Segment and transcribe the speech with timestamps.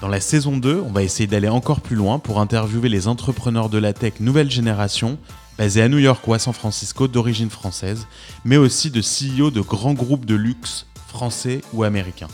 [0.00, 3.68] Dans la saison 2, on va essayer d'aller encore plus loin pour interviewer les entrepreneurs
[3.68, 5.18] de la tech nouvelle génération,
[5.58, 8.06] basés à New York ou à San Francisco d'origine française,
[8.44, 12.28] mais aussi de CEO de grands groupes de luxe français ou américains.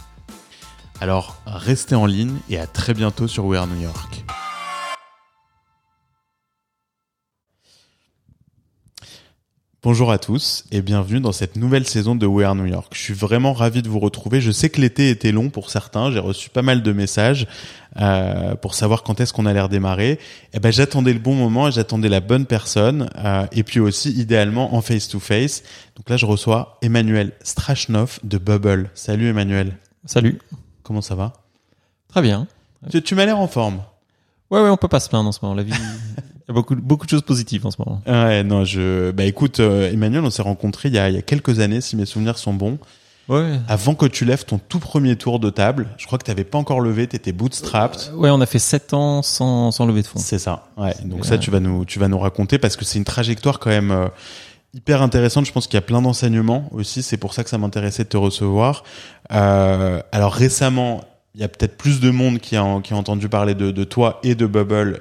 [1.00, 4.24] Alors restez en ligne et à très bientôt sur We Are New York.
[9.84, 12.94] Bonjour à tous et bienvenue dans cette nouvelle saison de We Are New York.
[12.96, 14.40] Je suis vraiment ravi de vous retrouver.
[14.40, 16.10] Je sais que l'été était long pour certains.
[16.10, 17.46] J'ai reçu pas mal de messages
[18.00, 20.12] euh, pour savoir quand est-ce qu'on allait redémarrer.
[20.12, 20.18] Et
[20.54, 23.10] eh ben j'attendais le bon moment et j'attendais la bonne personne.
[23.16, 25.62] Euh, et puis aussi idéalement en face to face.
[25.96, 28.88] Donc là je reçois Emmanuel Strachnov de Bubble.
[28.94, 29.76] Salut Emmanuel.
[30.06, 30.40] Salut.
[30.82, 31.34] Comment ça va?
[32.08, 32.46] Très bien.
[32.90, 33.82] Tu, tu m'as l'air en forme.
[34.50, 35.54] Ouais ouais on peut pas se plaindre en ce moment.
[35.54, 38.02] La vie Il y a beaucoup, beaucoup de choses positives en ce moment.
[38.06, 41.18] Ouais, non, je, bah écoute, euh, Emmanuel, on s'est rencontrés il y, a, il y
[41.18, 42.78] a quelques années, si mes souvenirs sont bons.
[43.28, 43.58] Ouais.
[43.68, 46.44] Avant que tu lèves ton tout premier tour de table, je crois que tu n'avais
[46.44, 48.12] pas encore levé, tu étais bootstrapped.
[48.12, 50.18] Euh, ouais, on a fait 7 ans sans, sans lever de fonds.
[50.18, 50.68] C'est ça.
[50.76, 50.94] Ouais.
[51.04, 53.70] Donc ça, tu vas nous, tu vas nous raconter parce que c'est une trajectoire quand
[53.70, 54.08] même euh,
[54.74, 55.46] hyper intéressante.
[55.46, 57.02] Je pense qu'il y a plein d'enseignements aussi.
[57.02, 58.84] C'est pour ça que ça m'intéressait de te recevoir.
[59.32, 61.00] Euh, alors récemment,
[61.34, 63.84] il y a peut-être plus de monde qui a, qui a entendu parler de, de
[63.84, 65.00] toi et de Bubble,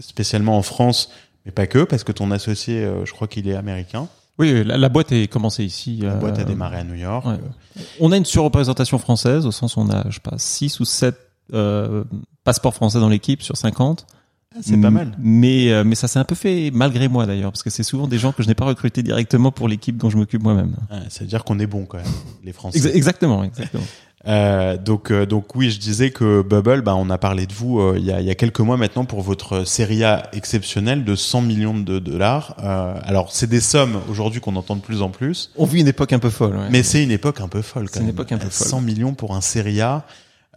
[0.00, 1.10] spécialement en France,
[1.44, 4.08] mais pas que, parce que ton associé, euh, je crois qu'il est américain.
[4.38, 6.00] Oui, la, la, boîte est commencée ici.
[6.02, 7.24] La boîte a euh, démarré à New York.
[7.24, 7.38] Ouais.
[8.00, 10.84] On a une surreprésentation française, au sens où on a, je sais pas, 6 ou
[10.84, 11.16] 7
[11.54, 12.04] euh,
[12.44, 14.06] passeports français dans l'équipe sur 50.
[14.54, 15.14] Ah, c'est pas mal.
[15.18, 18.06] Mais, euh, mais ça s'est un peu fait malgré moi d'ailleurs, parce que c'est souvent
[18.06, 20.76] des gens que je n'ai pas recrutés directement pour l'équipe dont je m'occupe moi-même.
[20.90, 22.06] Ah, C'est-à-dire qu'on est bon quand même,
[22.42, 22.96] les Français.
[22.96, 23.84] Exactement, exactement.
[24.26, 27.80] Euh, donc, euh, donc oui, je disais que Bubble, bah, on a parlé de vous
[27.80, 31.04] euh, il, y a, il y a quelques mois maintenant pour votre série A exceptionnelle
[31.04, 32.56] de 100 millions de dollars.
[32.62, 35.50] Euh, alors, c'est des sommes aujourd'hui qu'on entend de plus en plus.
[35.56, 36.56] On vit une époque un peu folle.
[36.56, 36.68] Ouais.
[36.70, 37.86] Mais c'est une époque un peu folle.
[37.92, 38.68] C'est une époque un peu folle.
[38.68, 40.04] 100 millions pour un série A.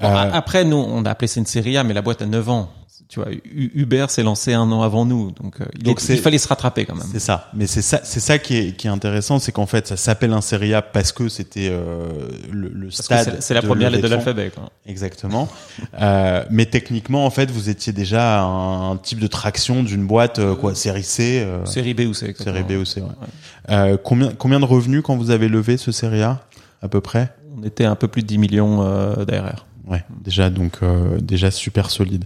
[0.02, 2.50] Bon, après, nous, on a appelé ça une série A, mais la boîte a 9
[2.50, 2.70] ans
[3.10, 6.38] tu vois, Uber s'est lancé un an avant nous, donc, euh, il, donc il, fallait
[6.38, 7.08] se rattraper quand même.
[7.12, 9.88] C'est ça, mais c'est ça, c'est ça qui est, qui est intéressant, c'est qu'en fait,
[9.88, 12.08] ça s'appelle un série A parce que c'était euh,
[12.52, 13.38] le, le stade.
[13.40, 14.52] C'est la première lettre de l'alphabet.
[14.86, 15.50] Exactement.
[16.00, 20.38] euh, mais techniquement, en fait, vous étiez déjà un, un type de traction d'une boîte
[20.38, 21.48] euh, quoi, série C.
[21.66, 22.28] Série B ou C.
[22.28, 22.58] Exactement.
[22.58, 23.02] Série B ou C.
[23.02, 23.76] Ouais.
[23.76, 23.98] ouais.
[24.04, 26.46] combien combien de revenus quand vous avez levé ce série A
[26.84, 27.34] à peu près?
[27.58, 29.66] On était un peu plus de 10 millions d'ARR.
[29.88, 30.82] Ouais, déjà donc
[31.20, 32.26] déjà super solide.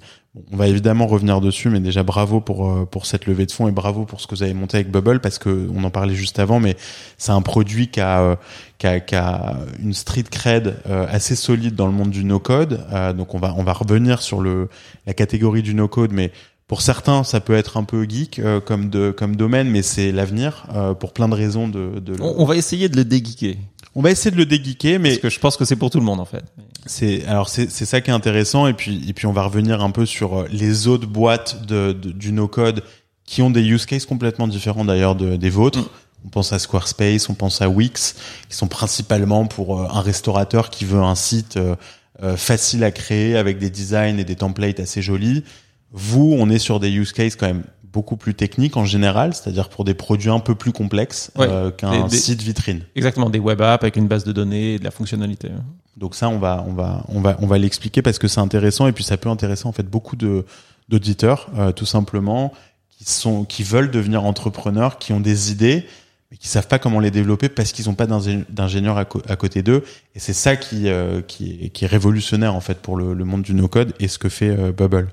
[0.51, 3.67] On va évidemment revenir dessus, mais déjà bravo pour euh, pour cette levée de fonds
[3.67, 6.15] et bravo pour ce que vous avez monté avec Bubble parce que on en parlait
[6.15, 6.75] juste avant, mais
[7.19, 8.35] c'est un produit qui a, euh,
[8.79, 12.39] qui a, qui a une street cred euh, assez solide dans le monde du no
[12.39, 12.83] code.
[13.15, 14.69] donc on va on va revenir sur le
[15.05, 16.31] la catégorie du no code, mais
[16.67, 20.65] pour certains, ça peut être un peu geek comme de comme domaine, mais c'est l'avenir
[20.99, 21.67] pour plein de raisons.
[21.67, 22.23] De, de le...
[22.23, 23.57] on, va essayer de le dégeeker.
[23.95, 25.99] On va essayer de le dégeeker, mais parce que je pense que c'est pour tout
[25.99, 26.43] le monde en fait.
[26.85, 29.81] C'est alors c'est c'est ça qui est intéressant et puis et puis on va revenir
[29.81, 32.83] un peu sur euh, les autres boîtes de, de du no code
[33.25, 35.79] qui ont des use cases complètement différents d'ailleurs de, des vôtres.
[35.79, 35.89] Mm.
[36.25, 38.15] On pense à Squarespace, on pense à Wix,
[38.49, 43.35] qui sont principalement pour euh, un restaurateur qui veut un site euh, facile à créer
[43.35, 45.43] avec des designs et des templates assez jolis.
[45.91, 47.63] Vous, on est sur des use cases quand même
[47.93, 51.71] beaucoup plus techniques en général, c'est-à-dire pour des produits un peu plus complexes ouais, euh,
[51.71, 52.81] qu'un site vitrine.
[52.95, 55.49] Exactement, des web apps avec une base de données et de la fonctionnalité.
[55.95, 58.87] Donc ça, on va, on va, on va, on va l'expliquer parce que c'est intéressant
[58.87, 60.45] et puis ça peut intéresser en fait beaucoup de
[60.89, 62.51] d'auditeurs, euh, tout simplement,
[62.89, 65.85] qui sont, qui veulent devenir entrepreneurs, qui ont des idées
[66.29, 69.83] mais qui savent pas comment les développer parce qu'ils n'ont pas d'ingénieurs à, côté d'eux.
[70.15, 73.23] Et c'est ça qui, euh, qui, est, qui est révolutionnaire en fait pour le, le
[73.23, 75.09] monde du no-code et ce que fait euh, Bubble.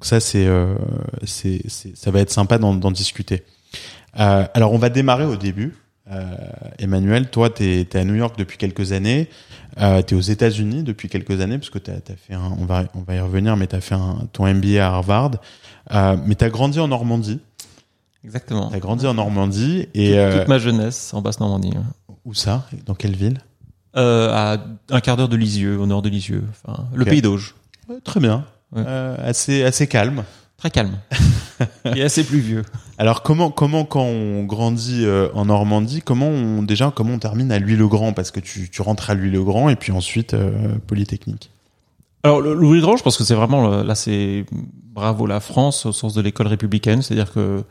[0.00, 0.74] Donc ça, c'est, euh,
[1.24, 3.44] c'est, ça va être sympa d'en discuter.
[4.18, 5.76] Euh, alors, on va démarrer au début.
[6.78, 9.28] Emmanuel, toi, tu es, à New York depuis quelques années.
[9.78, 12.64] Euh, tu es aux États-Unis depuis quelques années, parce que tu as, fait un, on,
[12.64, 15.32] va, on va y revenir, mais tu as fait un, ton MBA à Harvard.
[15.92, 17.40] Euh, mais tu as grandi en Normandie.
[18.24, 18.70] Exactement.
[18.70, 19.86] Tu as grandi en Normandie.
[19.94, 21.72] et toute, toute, ma jeunesse en Basse-Normandie.
[22.24, 22.66] Où ça?
[22.86, 23.38] Dans quelle ville?
[23.96, 24.58] Euh, À
[24.90, 26.44] un quart d'heure de Lisieux, au nord de Lisieux.
[26.50, 27.54] Enfin, Le Pays d'Auge.
[28.04, 28.44] très bien.
[28.76, 30.24] Assez, assez calme.
[30.56, 30.98] Très calme.
[31.96, 32.62] et assez pluvieux.
[32.98, 37.50] Alors comment comment quand on grandit euh, en Normandie, comment on déjà comment on termine
[37.52, 41.50] à Louis-le-Grand parce que tu, tu rentres à Louis-le-Grand et puis ensuite euh, Polytechnique.
[42.22, 46.20] Alors Louis-le-Grand, je pense que c'est vraiment là c'est bravo la France au sens de
[46.20, 47.64] l'école républicaine, c'est-à-dire que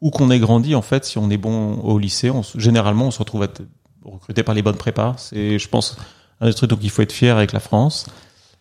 [0.00, 3.10] où qu'on ait grandi en fait, si on est bon au lycée, on, généralement on
[3.12, 3.62] se retrouve à être
[4.04, 5.14] recruté par les bonnes prépas.
[5.16, 5.96] C'est je pense
[6.40, 8.06] un des trucs dont il faut être fier avec la France.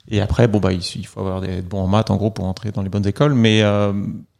[0.09, 2.71] Et après, bon bah il, faut avoir des bons en maths en gros pour entrer
[2.71, 3.33] dans les bonnes écoles.
[3.33, 3.93] Mais euh,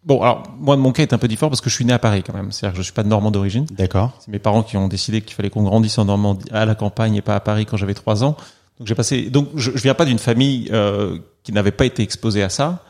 [0.04, 2.00] bon, alors moi mon cas est un peu différent parce que je suis né à
[2.00, 2.52] Paris quand même.
[2.52, 3.66] C'est-à-dire que je suis pas de Normand d'origine.
[3.72, 4.12] D'accord.
[4.20, 7.16] C'est mes parents qui ont décidé qu'il fallait qu'on grandisse en Normandie, à la campagne
[7.16, 8.36] et pas à Paris quand j'avais trois ans.
[8.80, 9.30] Donc j'ai passé.
[9.30, 12.84] Donc je, je viens pas d'une famille euh, qui n'avait pas été exposée à ça.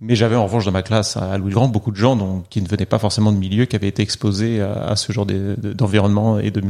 [0.00, 2.62] Mais j'avais en revanche dans ma classe à Louis Grand beaucoup de gens donc, qui
[2.62, 6.38] ne venaient pas forcément de milieu, qui avaient été exposés à, à ce genre d'environnement
[6.38, 6.60] et de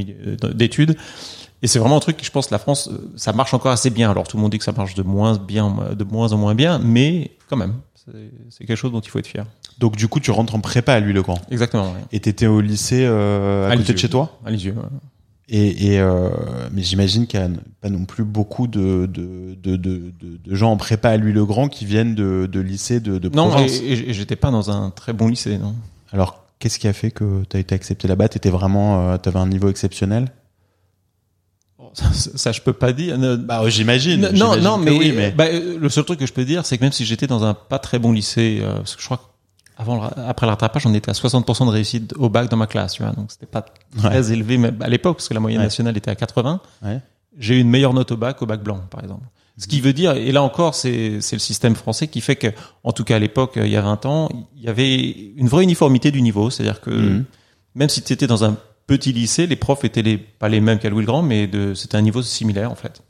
[0.52, 0.96] d'études.
[1.62, 3.90] Et c'est vraiment un truc que je pense la France, euh, ça marche encore assez
[3.90, 4.10] bien.
[4.10, 6.54] Alors tout le monde dit que ça marche de moins bien, de moins en moins
[6.54, 7.74] bien, mais quand même,
[8.50, 9.44] c'est quelque chose dont il faut être fier.
[9.78, 11.40] Donc du coup, tu rentres en prépa à Louis-le-Grand.
[11.50, 11.92] Exactement.
[11.92, 12.00] Ouais.
[12.12, 14.38] Et t'étais au lycée euh, à, côté de chez toi?
[14.44, 14.74] À Lisieux.
[14.76, 14.82] Ouais.
[15.50, 16.28] Et, et euh,
[16.72, 17.50] mais j'imagine qu'il n'y a
[17.80, 21.86] pas non plus beaucoup de, de, de, de, de gens en prépa à Louis-le-Grand qui
[21.86, 23.80] viennent de, de lycées de, de province.
[23.80, 25.74] Non, et, et j'étais pas dans un très bon lycée, non.
[26.12, 28.28] Alors, qu'est-ce qui a fait que tu as été accepté là-bas?
[28.28, 30.28] T'étais vraiment, euh, t'avais un niveau exceptionnel?
[32.12, 33.18] ça, je peux pas dire.
[33.38, 34.30] Bah, j'imagine.
[34.34, 35.30] Non, non, mais, oui, mais...
[35.30, 37.44] Bah, euh, le seul truc que je peux dire, c'est que même si j'étais dans
[37.44, 39.34] un pas très bon lycée, euh, parce que je crois
[39.76, 42.94] avant, après le rattrapage, on était à 60% de réussite au bac dans ma classe,
[42.94, 43.12] tu vois.
[43.12, 43.64] Donc c'était pas
[43.96, 46.60] très élevé, à l'époque, parce que la moyenne nationale était à 80.
[46.82, 47.00] Ouais.
[47.38, 49.22] J'ai eu une meilleure note au bac, au bac blanc, par exemple.
[49.56, 52.48] Ce qui veut dire, et là encore, c'est le système français qui fait que,
[52.82, 54.98] en tout cas à l'époque, il y a 20 ans, il y avait
[55.36, 56.50] une vraie uniformité du niveau.
[56.50, 57.24] C'est-à-dire que mhm.
[57.76, 58.56] même si tu étais dans un
[58.88, 61.96] petit lycée, les profs étaient les, pas les mêmes qu'à Louis le Grand, mais c'était
[61.96, 63.02] un niveau similaire en fait.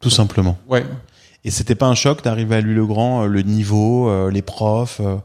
[0.00, 0.56] Tout simplement.
[0.68, 0.84] Ouais.
[1.44, 4.42] Et c'était pas un choc d'arriver à Louis le Grand, euh, le niveau, euh, les
[4.42, 5.00] profs.
[5.00, 5.16] Euh?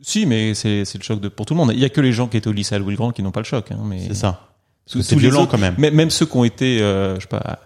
[0.00, 1.72] Si, mais c'est le choc de, pour tout le monde.
[1.74, 3.22] Il y a que les gens qui étaient au lycée à Louis le Grand qui
[3.22, 3.70] n'ont pas le choc.
[3.72, 4.48] Hein, mais c'est ça.
[4.86, 5.74] C'est violent quand même.
[5.78, 7.60] Même ceux qui ont été, je sais pas,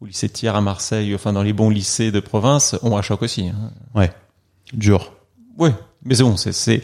[0.00, 3.22] au lycée Thiers à Marseille, enfin dans les bons lycées de province, ont un choc
[3.22, 3.48] aussi.
[3.48, 3.70] Hein.
[3.94, 4.12] Ouais.
[4.72, 5.12] Dur.
[5.56, 5.72] Ouais.
[6.04, 6.82] Mais c'est bon, c'est,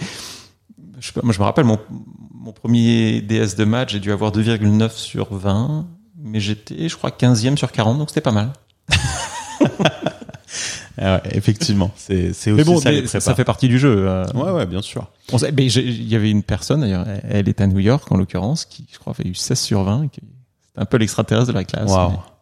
[1.22, 1.78] moi je me rappelle mon
[2.40, 7.10] mon premier DS de match, j'ai dû avoir 2,9 sur 20, mais j'étais, je crois,
[7.10, 8.52] 15e sur 40, donc c'était pas mal.
[11.02, 14.06] Ah ouais, effectivement, c'est c'est aussi bon, ça, ça fait partie du jeu.
[14.06, 14.26] Euh.
[14.34, 15.10] Ouais, ouais, bien sûr.
[15.32, 18.98] Il y avait une personne d'ailleurs, elle est à New York en l'occurrence, qui je
[18.98, 20.20] crois a eu 16 sur 20, qui
[20.76, 21.90] un peu l'extraterrestre de la classe.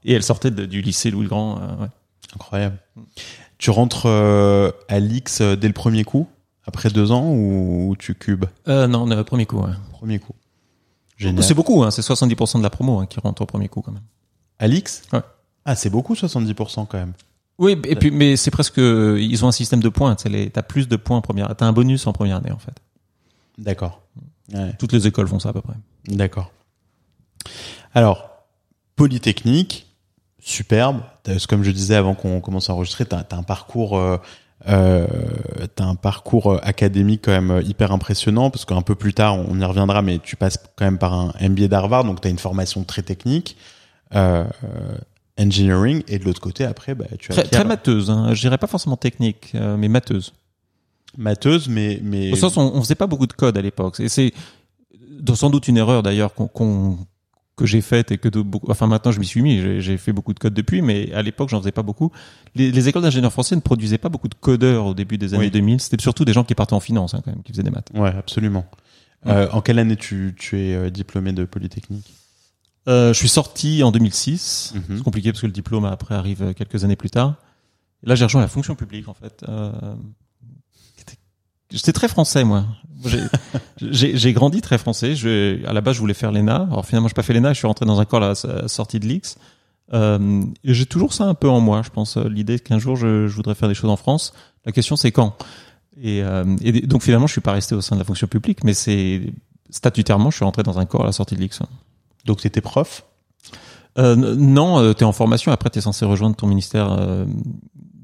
[0.04, 1.58] Et elle sortait du lycée Louis le Grand.
[1.58, 1.88] Euh, ouais.
[2.34, 2.78] Incroyable.
[3.58, 6.26] Tu rentres euh, à l'X dès le premier coup?
[6.68, 9.58] Après deux ans ou, tu cubes euh, Non, le premier coup.
[9.58, 9.72] Ouais.
[9.92, 10.34] Premier coup.
[11.40, 13.90] C'est beaucoup, hein, c'est 70% de la promo hein, qui rentre au premier coup quand
[13.90, 14.02] même.
[14.58, 15.20] Alix Ouais.
[15.64, 17.14] Ah, c'est beaucoup 70% quand même.
[17.58, 20.14] Oui, et puis mais c'est presque ils ont un système de points.
[20.14, 21.56] T'as plus de points en première.
[21.56, 22.74] T'as un bonus en première année en fait.
[23.56, 24.02] D'accord.
[24.78, 25.74] Toutes les écoles font ça à peu près.
[26.06, 26.52] D'accord.
[27.94, 28.30] Alors,
[28.94, 29.86] Polytechnique,
[30.38, 31.00] superbe.
[31.48, 34.18] Comme je disais avant qu'on commence à enregistrer, t'as as un parcours euh,
[34.66, 35.06] euh,
[35.76, 39.36] t'as un parcours euh, académique quand même euh, hyper impressionnant parce qu'un peu plus tard
[39.36, 42.40] on y reviendra mais tu passes quand même par un MBA d'Harvard donc t'as une
[42.40, 43.56] formation très technique
[44.16, 44.44] euh,
[45.38, 48.34] engineering et de l'autre côté après bah, tu as très, très mateuse hein.
[48.34, 50.32] je dirais pas forcément technique mais mateuse.
[51.16, 54.00] Mateuse mais mais au sens on, on faisait pas beaucoup de code à l'époque.
[54.00, 54.32] Et c'est
[55.34, 56.98] sans doute une erreur d'ailleurs qu'on
[57.58, 60.32] que j'ai faite et que de, enfin maintenant je m'y suis mis, j'ai fait beaucoup
[60.32, 62.10] de code depuis, mais à l'époque j'en faisais pas beaucoup.
[62.54, 65.50] Les, les écoles d'ingénieurs français ne produisaient pas beaucoup de codeurs au début des années
[65.50, 65.80] 2000.
[65.80, 67.90] C'était surtout des gens qui partaient en finance hein, quand même, qui faisaient des maths.
[67.94, 68.64] Ouais, absolument.
[69.26, 72.14] Euh, en quelle année tu, tu es euh, diplômé de Polytechnique?
[72.88, 74.74] Euh, Je suis sorti en 2006.
[74.74, 74.96] Mhm.
[74.98, 77.34] C'est compliqué parce que le diplôme après arrive quelques années plus tard.
[78.04, 79.44] là j'ai rejoint la fonction publique en fait.
[79.48, 79.72] Euh,
[81.70, 82.64] J'étais très français, moi.
[83.80, 85.14] J'ai grandi très français.
[85.14, 86.68] Je, à la base, je voulais faire l'ENA.
[86.70, 87.52] Alors finalement, je n'ai pas fait l'ENA.
[87.52, 89.36] Je suis rentré dans un corps à la sortie de l'X.
[89.92, 91.82] Euh, J'ai toujours ça un peu en moi.
[91.84, 94.32] Je pense l'idée qu'un jour, je, je, voudrais faire des choses en France.
[94.64, 95.36] La question, c'est quand?
[96.00, 98.64] Et, euh, et, donc finalement, je suis pas resté au sein de la fonction publique,
[98.64, 99.32] mais c'est
[99.70, 101.60] statutairement, je suis rentré dans un corps à la sortie de l'X.
[102.24, 103.04] Donc, tu étais prof?
[103.98, 105.52] Euh, Non, euh, tu es en formation.
[105.52, 107.26] Après, tu es censé rejoindre ton ministère euh,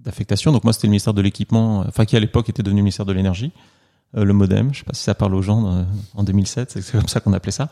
[0.04, 0.52] d'affectation.
[0.52, 3.12] Donc moi, c'était le ministère de l'équipement, enfin qui à l'époque était devenu ministère de
[3.12, 3.52] l'énergie.
[4.12, 4.72] le modem.
[4.72, 7.50] Je sais pas si ça parle aux gens en 2007, c'est comme ça qu'on appelait
[7.50, 7.68] ça.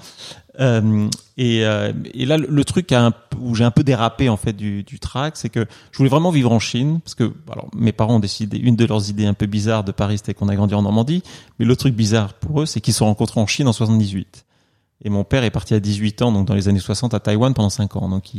[0.58, 2.92] et, et là, le, truc
[3.40, 6.30] où j'ai un peu dérapé en fait du, du track, c'est que je voulais vraiment
[6.30, 9.34] vivre en Chine parce que alors mes parents ont décidé une de leurs idées un
[9.34, 11.22] peu bizarres de Paris, c'était qu'on a grandi en Normandie,
[11.60, 14.44] mais le truc bizarre pour eux, c'est qu'ils se sont rencontrés en Chine en 78.
[15.04, 17.54] Et mon père est parti à 18 ans, donc dans les années 60 à Taïwan
[17.54, 18.08] pendant 5 ans.
[18.08, 18.34] Donc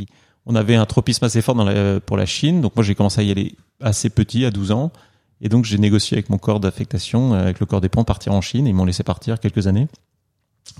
[0.46, 2.60] on avait un tropisme assez fort dans la, pour la Chine.
[2.60, 4.92] Donc moi j'ai commencé à y aller assez petit, à 12 ans.
[5.40, 8.40] Et donc j'ai négocié avec mon corps d'affectation, avec le corps des ponts, partir en
[8.40, 8.66] Chine.
[8.66, 9.88] Ils m'ont laissé partir quelques années.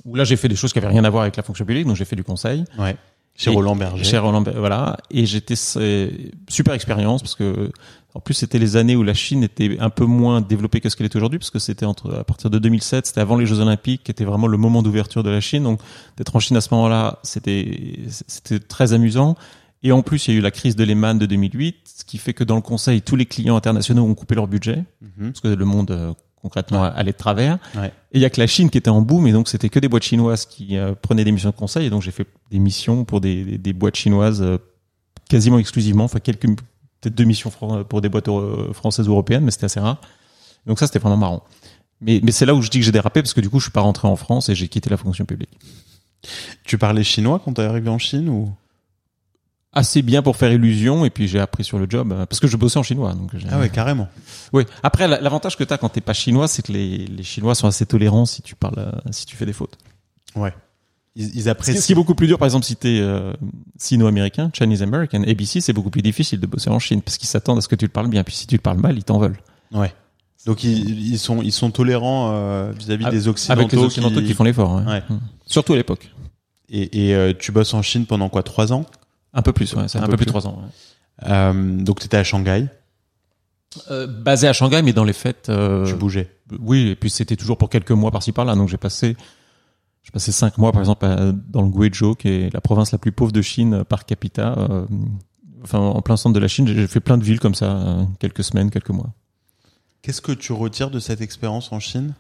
[0.04, 1.86] Où là j'ai fait des choses qui avaient rien à voir avec la fonction publique,
[1.86, 2.64] donc j'ai fait du conseil.
[2.78, 2.96] Ouais.
[3.36, 4.04] Chez Roland Berger.
[4.04, 4.96] Chez Roland Berger, voilà.
[5.10, 7.70] Et j'étais super expérience parce que
[8.14, 10.94] en plus, c'était les années où la Chine était un peu moins développée que ce
[10.94, 13.58] qu'elle est aujourd'hui, parce que c'était entre à partir de 2007, c'était avant les Jeux
[13.58, 15.64] Olympiques, qui était vraiment le moment d'ouverture de la Chine.
[15.64, 15.80] Donc,
[16.16, 19.36] d'être en Chine à ce moment-là, c'était c'était très amusant.
[19.82, 22.18] Et en plus, il y a eu la crise de Lehman de 2008, ce qui
[22.18, 25.32] fait que dans le Conseil, tous les clients internationaux ont coupé leur budget, mhm.
[25.32, 27.58] parce que le monde euh, concrètement allait de travers.
[27.74, 27.88] Ouais.
[28.12, 29.80] Et il y a que la Chine qui était en boom, et donc c'était que
[29.80, 31.86] des boîtes chinoises qui euh, prenaient des missions de conseil.
[31.86, 34.58] Et donc j'ai fait des missions pour des, des, des boîtes chinoises euh,
[35.28, 36.46] quasiment exclusivement, enfin quelques
[37.04, 37.50] peut-être deux missions
[37.88, 40.00] pour des boîtes euh, françaises ou européennes, mais c'était assez rare.
[40.66, 41.42] Donc ça, c'était vraiment marrant.
[42.00, 43.64] Mais, mais c'est là où je dis que j'ai dérapé parce que du coup, je
[43.64, 45.58] suis pas rentré en France et j'ai quitté la fonction publique.
[46.64, 48.52] Tu parlais chinois quand tu es arrivé en Chine ou?
[49.76, 52.46] Assez bien pour faire illusion et puis j'ai appris sur le job euh, parce que
[52.46, 54.06] je bossais en chinois donc ah ouais carrément
[54.52, 57.56] oui après l'avantage que tu as quand t'es pas chinois c'est que les, les chinois
[57.56, 59.76] sont assez tolérants si tu parles euh, si tu fais des fautes
[60.36, 60.54] ouais
[61.16, 61.80] ils, apprécient.
[61.80, 63.32] Ce qui est beaucoup plus dur, par exemple, si t'es euh,
[63.76, 67.58] sino-américain, Chinese American, ABC, c'est beaucoup plus difficile de bosser en Chine parce qu'ils s'attendent
[67.58, 68.24] à ce que tu le parles bien.
[68.24, 69.38] Puis si tu le parles mal, ils t'en veulent.
[69.72, 69.92] Ouais.
[70.46, 73.60] Donc ils, ils, sont ils sont tolérants euh, vis-à-vis des occidentaux.
[73.60, 74.74] Avec les occidentaux qui, font l'effort.
[74.86, 75.02] Ouais.
[75.08, 75.18] Mmh.
[75.46, 76.10] Surtout à l'époque.
[76.68, 78.84] Et, et euh, tu bosses en Chine pendant quoi Trois ans?
[79.32, 79.88] Un peu plus, ouais.
[79.88, 80.62] C'est un, peu, plus de trois ans.
[80.62, 81.28] Ouais.
[81.30, 82.66] Euh, donc tu étais à Shanghai?
[83.90, 85.48] Euh, basé à Shanghai, mais dans les fêtes.
[85.48, 86.30] Euh, tu bougeais.
[86.60, 88.54] Oui, et puis c'était toujours pour quelques mois par-ci par-là.
[88.54, 89.16] Donc j'ai passé
[90.04, 91.06] je passé cinq mois, par exemple,
[91.48, 94.54] dans le Guizhou, qui est la province la plus pauvre de Chine par capita.
[94.58, 94.86] Euh,
[95.62, 98.04] enfin, en plein centre de la Chine, j'ai fait plein de villes comme ça, euh,
[98.20, 99.10] quelques semaines, quelques mois.
[100.02, 102.14] Qu'est-ce que tu retires de cette expérience en Chine?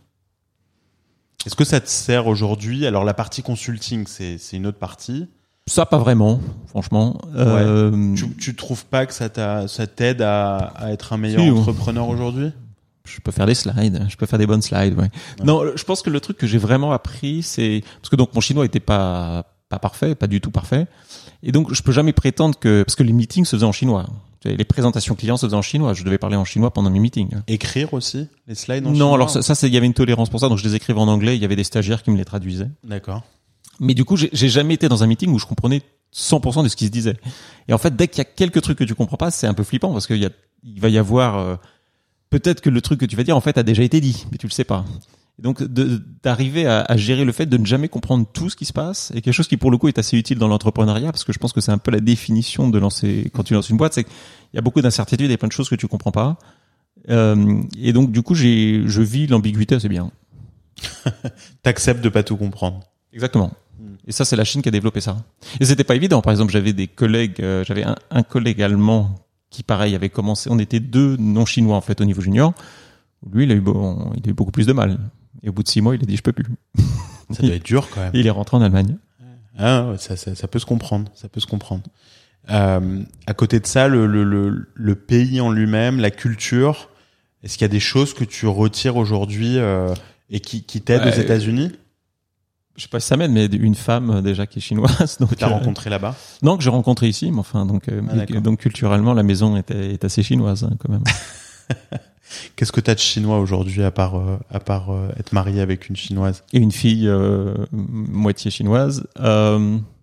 [1.44, 2.86] Est-ce que ça te sert aujourd'hui?
[2.86, 5.28] Alors, la partie consulting, c'est une autre partie.
[5.66, 7.20] Ça, pas vraiment, franchement.
[7.34, 8.14] Euh...
[8.14, 12.50] Tu, tu trouves pas que ça t'aide à, à, être un meilleur entrepreneur aujourd'hui?
[13.04, 14.98] Je peux faire des slides, je peux faire des bonnes slides.
[14.98, 15.10] Ouais.
[15.44, 18.40] Non, je pense que le truc que j'ai vraiment appris, c'est parce que donc mon
[18.40, 20.86] chinois était pas pas parfait, pas du tout parfait,
[21.42, 24.06] et donc je peux jamais prétendre que parce que les meetings se faisaient en chinois.
[24.44, 25.94] Les présentations clients se faisaient en chinois.
[25.94, 27.30] Je devais parler en chinois pendant mes meetings.
[27.48, 29.08] Écrire aussi les slides en non, chinois.
[29.08, 31.00] Non, alors ça, ça il y avait une tolérance pour ça, donc je les écrivais
[31.00, 31.34] en anglais.
[31.34, 32.68] Il y avait des stagiaires qui me les traduisaient.
[32.84, 33.22] D'accord.
[33.80, 35.82] Mais du coup, j'ai jamais été dans un meeting où je comprenais
[36.14, 37.16] 100% de ce qui se disait.
[37.68, 39.54] Et en fait, dès qu'il y a quelques trucs que tu comprends pas, c'est un
[39.54, 40.30] peu flippant parce qu'il y a,
[40.62, 41.56] il va y avoir euh,
[42.40, 44.38] peut-être que le truc que tu vas dire en fait a déjà été dit, mais
[44.38, 44.84] tu le sais pas.
[45.38, 48.64] Et donc d'arriver à, à, gérer le fait de ne jamais comprendre tout ce qui
[48.64, 51.22] se passe et quelque chose qui pour le coup est assez utile dans l'entrepreneuriat parce
[51.22, 53.76] que je pense que c'est un peu la définition de lancer quand tu lances une
[53.76, 54.12] boîte, c'est qu'il
[54.54, 56.38] y a beaucoup d'incertitudes et plein de choses que tu comprends pas.
[57.08, 60.10] Euh, et donc du coup j'ai je vis l'ambiguïté assez bien.
[61.62, 62.80] T'acceptes de pas tout comprendre.
[63.12, 63.52] Exactement.
[64.06, 65.16] Et ça, c'est la Chine qui a développé ça.
[65.60, 66.20] Et c'était pas évident.
[66.20, 69.14] Par exemple, j'avais des collègues, euh, j'avais un, un, collègue allemand
[69.54, 70.50] qui pareil avait commencé.
[70.50, 72.52] On était deux non chinois en fait au niveau junior.
[73.32, 74.98] Lui, il a eu, bon, il a eu beaucoup plus de mal.
[75.44, 76.46] Et au bout de six mois, il a dit je peux plus.
[77.30, 78.10] Ça doit être dur quand même.
[78.14, 78.96] il est rentré en Allemagne.
[79.56, 81.12] Ah, ça, ça, ça, peut se comprendre.
[81.14, 81.84] Ça peut se comprendre.
[82.50, 86.90] Euh, à côté de ça, le, le, le, le pays en lui-même, la culture.
[87.44, 89.94] Est-ce qu'il y a des choses que tu retires aujourd'hui euh,
[90.30, 91.70] et qui, qui t'aident aux États-Unis?
[92.76, 95.16] Je sais pas si ça m'aide, mais une femme euh, déjà qui est chinoise.
[95.20, 97.88] Donc, que tu as euh, rencontré là-bas Non, que j'ai rencontré ici, mais enfin, donc,
[97.88, 101.04] euh, ah, donc culturellement, la maison est, est assez chinoise hein, quand même.
[102.56, 104.88] Qu'est-ce que tu as de chinois aujourd'hui à part à part
[105.18, 106.42] être marié avec une chinoise?
[106.52, 107.08] Et une fille
[107.70, 109.06] moitié chinoise,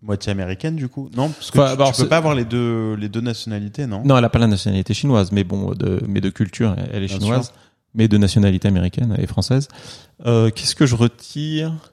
[0.01, 1.09] moitié américaine du coup?
[1.17, 4.03] Non, parce que tu, bah, peux pas avoir les deux les deux nationalités, non?
[4.05, 7.09] Non, elle a pas la nationalité chinoise, mais bon, de mais de culture, elle est
[7.09, 7.51] chinoise,
[7.95, 9.67] mais de nationalité américaine et française.
[10.23, 11.90] Qu'est-ce que je retire?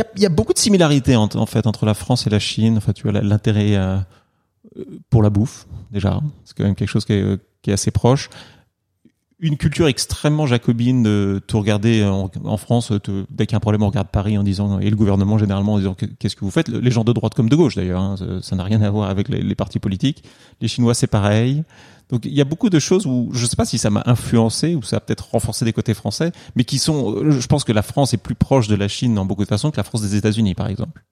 [0.00, 2.76] Y a, y a, beaucoup de similarités en, fait entre la France et la Chine.
[2.78, 3.98] Enfin, tu vois l'intérêt euh,
[5.08, 8.30] pour la bouffe déjà, c'est quand même quelque chose qui est, assez proche.
[9.42, 12.92] Une culture extrêmement jacobine de tout regarder en, France.
[13.30, 15.74] Dès qu'il y a un problème, on regarde Paris en disant et le gouvernement généralement
[15.74, 16.68] en disant qu'est-ce que vous faites?
[16.68, 19.28] Les gens de droite comme de gauche d'ailleurs, hein, ça n'a rien à voir avec
[19.28, 20.24] les partis politiques.
[20.60, 21.64] Les Chinois c'est pareil.
[22.10, 24.02] Donc il y a beaucoup de choses où je ne sais pas si ça m'a
[24.06, 27.64] influencé ou ça a peut-être renforcé des côtés français, mais qui sont, euh, je pense
[27.64, 29.84] que la France est plus proche de la Chine en beaucoup de façons que la
[29.84, 31.02] France des États-Unis, par exemple.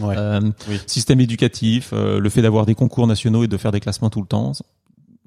[0.00, 0.14] Ouais.
[0.16, 0.50] Euh,
[0.86, 4.20] Système éducatif, euh, le fait d'avoir des concours nationaux et de faire des classements tout
[4.20, 4.52] le temps.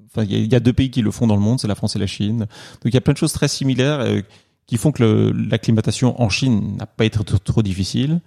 [0.06, 1.96] enfin, il y, a deux pays qui le font dans le monde, c'est la France
[1.96, 2.40] et la Chine.
[2.40, 4.20] Donc il y a plein de choses très similaires euh,
[4.66, 8.20] qui font que l'acclimatation en Chine n'a pas été trop, difficile.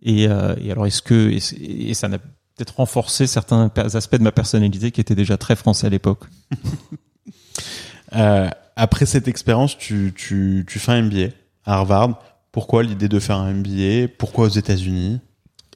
[0.00, 2.18] Et, euh, et, alors est-ce que et, ça n'a
[2.56, 6.24] peut-être renforcé certains aspects de ma personnalité qui étaient déjà très français à l'époque.
[8.14, 11.28] euh, après cette expérience, tu, tu, tu fais un MBA
[11.64, 12.22] à Harvard.
[12.50, 15.20] Pourquoi l'idée de faire un MBA Pourquoi aux États-Unis?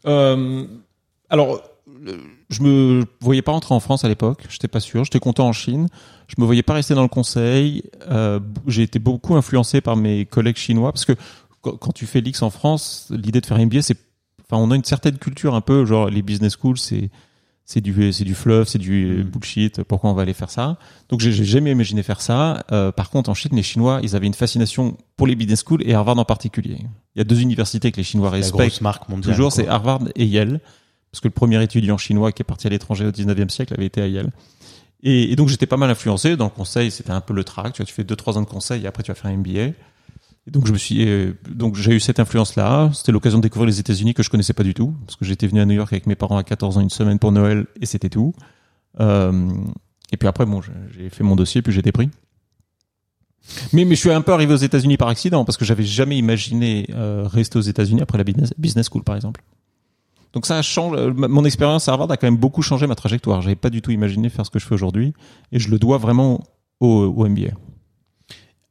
[0.06, 0.66] Euh,
[1.30, 1.62] Alors
[2.50, 4.44] je me voyais pas rentrer en France à l'époque.
[4.48, 5.04] J'étais pas sûr.
[5.04, 5.88] J'étais content en Chine.
[6.28, 7.84] Je me voyais pas rester dans le conseil.
[8.10, 11.14] Euh, j'ai été beaucoup influencé par mes collègues chinois parce que
[11.62, 13.98] quand tu fais l'X en France, l'idée de faire un MBA, c'est,
[14.50, 17.10] enfin, on a une certaine culture un peu genre les business schools, c'est
[17.64, 19.22] c'est du c'est du fluff, c'est du mm.
[19.24, 19.82] bullshit.
[19.82, 20.78] Pourquoi on va aller faire ça?
[21.08, 22.64] Donc j'ai jamais imaginé faire ça.
[22.70, 25.82] Euh, par contre, en Chine, les Chinois, ils avaient une fascination pour les business schools
[25.84, 26.78] et Harvard en particulier.
[27.14, 28.58] Il y a deux universités que les Chinois respectent.
[28.58, 29.34] La grosse marque mondiale.
[29.34, 30.60] Toujours, c'est Harvard et Yale
[31.16, 33.86] parce que le premier étudiant chinois qui est parti à l'étranger au 19e siècle avait
[33.86, 34.32] été à Yale.
[35.02, 36.36] Et, donc j'étais pas mal influencé.
[36.36, 37.72] Dans le conseil, c'était un peu le track.
[37.72, 39.36] Tu vois, tu fais deux trois ans de conseil et après tu vas faire un
[39.36, 39.72] MBA.
[40.46, 42.90] Donc je me suis, euh, donc j'ai eu cette influence-là.
[42.92, 45.46] C'était l'occasion de découvrir les États-Unis que je connaissais pas du tout, parce que j'étais
[45.46, 47.86] venu à New York avec mes parents à 14 ans une semaine pour Noël et
[47.86, 48.32] c'était tout.
[49.00, 49.50] Euh,
[50.12, 50.60] et puis après, bon,
[50.96, 52.10] j'ai fait mon dossier puis j'ai été pris.
[53.72, 56.16] Mais, mais je suis un peu arrivé aux États-Unis par accident parce que j'avais jamais
[56.16, 59.42] imaginé euh, rester aux États-Unis après la business, school, par exemple.
[60.32, 60.96] Donc ça change.
[60.96, 63.42] Euh, mon expérience à Harvard a quand même beaucoup changé ma trajectoire.
[63.42, 65.14] J'avais pas du tout imaginé faire ce que je fais aujourd'hui,
[65.52, 66.44] et je le dois vraiment
[66.80, 67.50] au, MBA.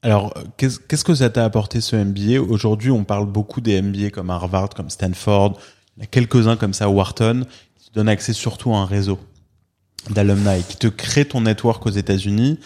[0.05, 4.29] Alors, qu'est-ce que ça t'a apporté ce MBA Aujourd'hui, on parle beaucoup des MBA comme
[4.29, 5.57] Harvard, comme Stanford.
[5.97, 7.43] Il y a quelques-uns comme ça, Wharton,
[7.79, 9.17] qui te donnent accès surtout à un réseau
[10.11, 12.59] d'alumni, qui te crée ton network aux États-Unis.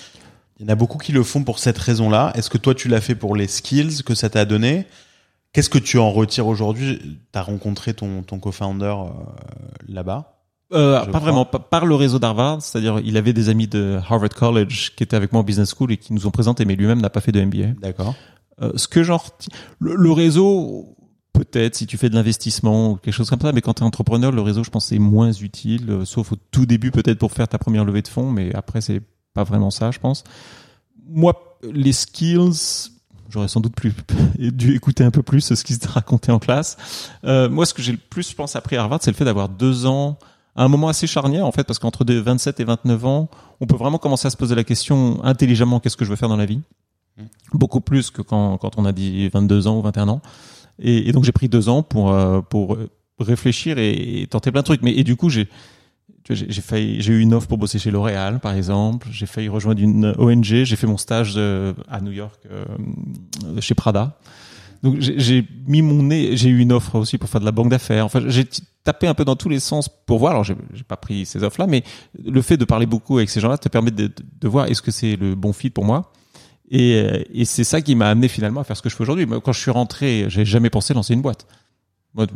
[0.60, 2.34] Il y en a beaucoup qui le font pour cette raison-là.
[2.36, 4.86] Est-ce que toi, tu l'as fait pour les skills que ça t'a donné?
[5.54, 7.00] Qu'est-ce que tu en retires aujourd'hui?
[7.32, 9.12] Tu as rencontré ton, ton co-founder euh,
[9.88, 10.39] là-bas?
[10.74, 14.94] Euh, pas vraiment, par le réseau d'Harvard, c'est-à-dire il avait des amis de Harvard College
[14.96, 17.10] qui étaient avec moi en business school et qui nous ont présenté, mais lui-même n'a
[17.10, 17.80] pas fait de MBA.
[17.82, 18.16] D'accord.
[18.62, 19.26] Euh, ce que genre
[19.80, 20.96] le, le réseau,
[21.34, 23.86] peut-être si tu fais de l'investissement ou quelque chose comme ça, mais quand tu es
[23.86, 27.32] entrepreneur, le réseau, je pense, est moins utile, euh, sauf au tout début peut-être pour
[27.32, 29.02] faire ta première levée de fonds, mais après c'est
[29.34, 30.24] pas vraiment ça, je pense.
[31.08, 32.92] Moi, les skills,
[33.30, 33.94] J'aurais sans doute plus
[34.38, 36.78] dû écouter un peu plus ce qui se racontait en classe.
[37.24, 39.26] Euh, moi, ce que j'ai le plus, je pense, appris à Harvard, c'est le fait
[39.26, 40.18] d'avoir deux ans,
[40.60, 43.30] à un moment assez charnière, en fait, parce qu'entre 27 et 29 ans,
[43.62, 46.28] on peut vraiment commencer à se poser la question intelligemment, qu'est-ce que je veux faire
[46.28, 46.60] dans la vie?
[47.18, 47.24] Mmh.
[47.54, 50.22] Beaucoup plus que quand, quand on a dit 22 ans ou 21 ans.
[50.78, 52.78] Et, et donc, j'ai pris deux ans pour, euh, pour
[53.20, 54.82] réfléchir et, et, tenter plein de trucs.
[54.82, 55.48] Mais, et du coup, j'ai
[56.30, 59.08] j'ai failli, j'ai eu une offre pour bosser chez L'Oréal, par exemple.
[59.12, 60.44] J'ai failli rejoindre une ONG.
[60.44, 62.66] J'ai fait mon stage euh, à New York euh,
[63.62, 64.20] chez Prada.
[64.84, 66.38] Donc j'ai mis mon nez.
[66.38, 68.06] J'ai eu une offre aussi pour faire de la banque d'affaires.
[68.06, 68.48] Enfin, j'ai
[68.84, 70.32] tapé un peu dans tous les sens pour voir.
[70.32, 70.56] Alors j'ai
[70.88, 71.84] pas pris ces offres-là, mais
[72.24, 74.92] le fait de parler beaucoup avec ces gens-là te permet de, de voir est-ce que
[74.92, 76.12] c'est le bon fit pour moi.
[76.72, 79.28] Et, et c'est ça qui m'a amené finalement à faire ce que je fais aujourd'hui.
[79.44, 81.48] Quand je suis rentré, j'ai jamais pensé lancer une boîte.
[82.14, 82.28] Moi,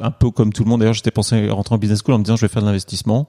[0.00, 2.24] un peu comme tout le monde, d'ailleurs, j'étais pensé rentrer en business school en me
[2.24, 3.26] disant je vais faire de l'investissement,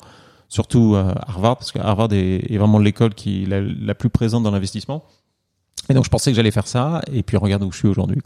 [0.49, 4.51] surtout Harvard, parce que Harvard est, est vraiment l'école qui est la, plus présente dans
[4.51, 5.05] l'investissement.
[5.89, 8.17] Et donc je pensais que j'allais faire ça, et puis regarde où je suis aujourd'hui.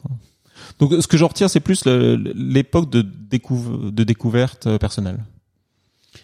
[0.79, 3.01] Donc ce que j'en retire, c'est plus l'époque de,
[4.03, 5.19] découverte euh, personnelle.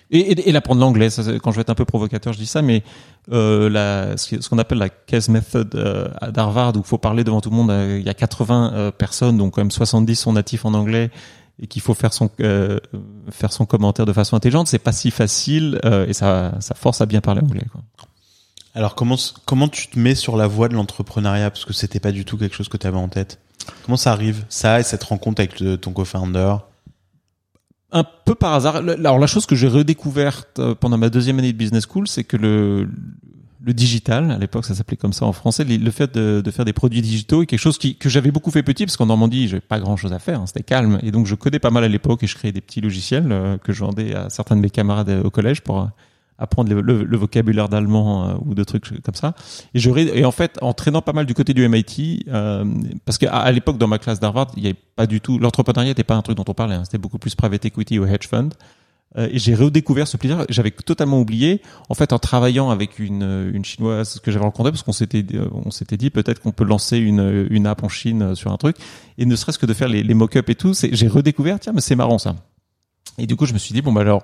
[0.10, 1.10] Et, et, et l'apprendre l'anglais,
[1.42, 2.84] quand je vais être un peu provocateur, je dis ça, mais
[3.32, 7.42] euh, la, ce qu'on appelle la case method euh, d'Harvard, où il faut parler devant
[7.42, 10.34] tout le monde, euh, il y a 80 euh, personnes, donc quand même 70 sont
[10.34, 11.12] natifs en anglais,
[11.62, 12.30] et qu'il faut faire son
[13.32, 17.08] faire son commentaire de façon intelligente, c'est pas si facile et ça ça force à
[17.08, 17.66] bien parler anglais.
[17.72, 17.82] Quoi.
[18.76, 21.50] Alors comment comment tu te mets sur la voie de l'entrepreneuriat?
[21.50, 23.40] Parce que c'était pas du tout quelque chose que tu avais en tête.
[23.86, 26.58] Comment ça arrive ça et cette rencontre avec ton co-founder?
[27.92, 28.76] Un peu par hasard.
[28.76, 32.26] Alors la chose que j'ai redécouverte euh, pendant ma deuxième année de business school, c'est
[32.26, 32.90] que le,
[33.62, 37.02] digital, à l'époque ça s'appelait comme ça en français, le fait de, faire des produits
[37.02, 39.98] digitaux est quelque chose que j'avais beaucoup fait petit parce qu'en Normandie j'avais pas grand
[39.98, 42.28] chose à faire, hein, c'était calme et donc je codais pas mal à l'époque et
[42.28, 45.24] je créais des petits logiciels euh, que je vendais à certains de mes camarades euh,
[45.24, 45.90] au collège pour
[46.40, 49.34] apprendre le, le, vocabulaire d'allemand ou de trucs comme ça.
[49.74, 52.26] Et je et en fait en traînant pas mal du côté du MIT
[53.06, 55.92] parce qu'à à, l'époque dans ma classe d'Harvard il y avait pas du tout l'entrepreneuriat
[55.92, 58.28] n'était pas un truc dont on parlait, hein, c'était beaucoup plus private equity ou hedge
[58.28, 58.50] fund.
[59.18, 60.46] Euh, et j'ai redécouvert ce plaisir.
[60.50, 61.62] J'avais totalement oublié.
[61.90, 65.48] En fait, en travaillant avec une, une chinoise que j'avais rencontrée, parce qu'on s'était euh,
[65.66, 68.58] on s'était dit peut-être qu'on peut lancer une, une app en Chine euh, sur un
[68.58, 68.76] truc,
[69.18, 71.60] et ne serait-ce que de faire les, les mock-ups et tout, j'ai redécouvert.
[71.60, 72.36] Tiens, mais c'est marrant ça.
[73.18, 74.24] Et du coup, je me suis dit bon bah alors,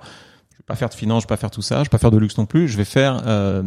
[0.66, 2.18] pas faire de finance, je vais pas faire tout ça, je vais pas faire de
[2.18, 2.68] luxe non plus.
[2.68, 3.62] Je vais faire euh,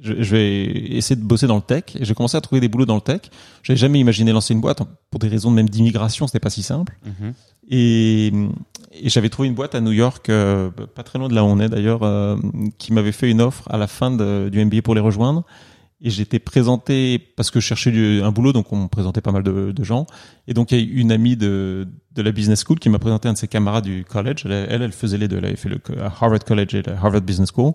[0.00, 1.84] je, vais essayer de bosser dans le tech.
[1.98, 3.22] Et j'ai commencé à trouver des boulots dans le tech.
[3.62, 6.96] J'avais jamais imaginé lancer une boîte pour des raisons même d'immigration, c'était pas si simple.
[7.06, 7.32] Mm-hmm.
[7.70, 8.32] Et
[9.00, 11.46] et j'avais trouvé une boîte à New York, euh, pas très loin de là où
[11.46, 12.36] on est d'ailleurs, euh,
[12.78, 15.44] qui m'avait fait une offre à la fin de, du MBA pour les rejoindre.
[16.00, 19.42] Et j'étais présenté parce que je cherchais un boulot, donc on me présentait pas mal
[19.42, 20.06] de, gens.
[20.46, 23.28] Et donc il y a une amie de, de la business school qui m'a présenté
[23.28, 24.46] un de ses camarades du college.
[24.46, 25.38] Elle, elle, faisait les deux.
[25.38, 27.72] Elle avait fait le Harvard College et le Harvard Business School.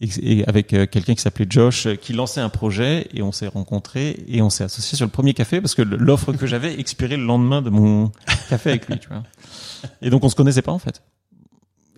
[0.00, 4.24] Et, avec euh, quelqu'un qui s'appelait Josh, qui lançait un projet et on s'est rencontrés
[4.28, 7.24] et on s'est associé sur le premier café parce que l'offre que j'avais expirait le
[7.24, 8.12] lendemain de mon
[8.50, 8.98] café avec lui.
[9.00, 9.22] Tu vois.
[10.02, 11.02] Et donc on se connaissait pas en fait.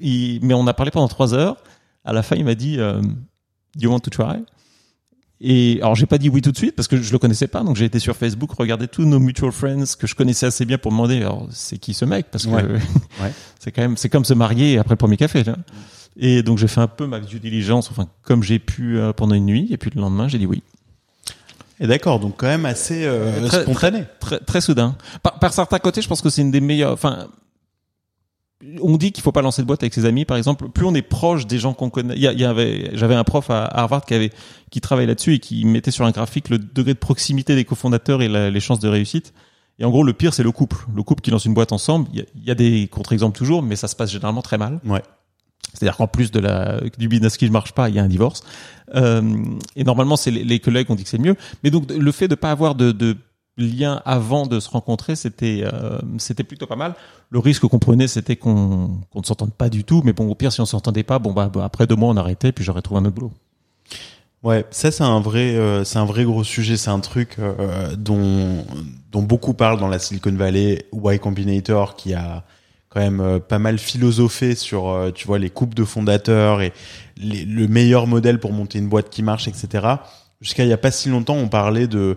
[0.00, 1.56] Mais on a parlé pendant trois heures.
[2.04, 4.44] À la fin, il m'a dit euh, "Do you want to try?"
[5.40, 7.62] Et alors j'ai pas dit oui tout de suite parce que je le connaissais pas,
[7.62, 10.78] donc j'ai été sur Facebook regarder tous nos mutual friends que je connaissais assez bien
[10.78, 12.26] pour me demander alors c'est qui ce mec?
[12.32, 12.80] Parce que ouais.
[13.60, 15.44] c'est quand même c'est comme se marier après le premier café.
[15.44, 15.56] Là.
[16.16, 19.36] Et donc j'ai fait un peu ma due diligence, enfin comme j'ai pu euh, pendant
[19.36, 20.62] une nuit, et puis le lendemain j'ai dit oui.
[21.80, 24.96] Et d'accord, donc quand même assez euh, très, spontané, très, très, très soudain.
[25.22, 26.92] Par, par certains côtés, je pense que c'est une des meilleures.
[26.92, 27.28] Enfin,
[28.80, 30.68] on dit qu'il faut pas lancer de boîte avec ses amis, par exemple.
[30.68, 32.14] Plus on est proche des gens qu'on connaît.
[32.16, 34.32] Il y, avait, j'avais un prof à Harvard qui avait,
[34.70, 38.20] qui travaillait là-dessus et qui mettait sur un graphique le degré de proximité des cofondateurs
[38.20, 39.32] et la, les chances de réussite.
[39.78, 40.76] Et en gros, le pire, c'est le couple.
[40.94, 42.08] Le couple qui lance une boîte ensemble.
[42.12, 44.80] Il y, y, a des contre-exemples toujours, mais ça se passe généralement très mal.
[44.84, 45.02] Ouais.
[45.72, 48.08] C'est-à-dire qu'en plus de la, du business qui ne marche pas, il y a un
[48.08, 48.42] divorce.
[48.96, 49.22] Euh,
[49.76, 51.36] et normalement, c'est les, les, collègues ont dit que c'est mieux.
[51.62, 53.16] Mais donc, le fait de pas avoir de, de
[53.58, 56.94] lien avant de se rencontrer, c'était euh, c'était plutôt pas mal.
[57.30, 60.02] Le risque qu'on prenait, c'était qu'on qu'on ne s'entende pas du tout.
[60.04, 62.16] Mais bon, au pire, si on s'entendait pas, bon bah, bah, après deux mois, on
[62.16, 63.32] arrêtait, puis j'aurais trouvé un autre boulot.
[64.44, 66.76] Ouais, ça c'est un vrai euh, c'est un vrai gros sujet.
[66.76, 68.64] C'est un truc euh, dont
[69.10, 72.44] dont beaucoup parlent dans la Silicon Valley, Y Combinator, qui a
[72.88, 76.72] quand même pas mal philosophé sur tu vois les coupes de fondateurs et
[77.18, 79.86] le meilleur modèle pour monter une boîte qui marche, etc.
[80.40, 82.16] Jusqu'à il y a pas si longtemps, on parlait de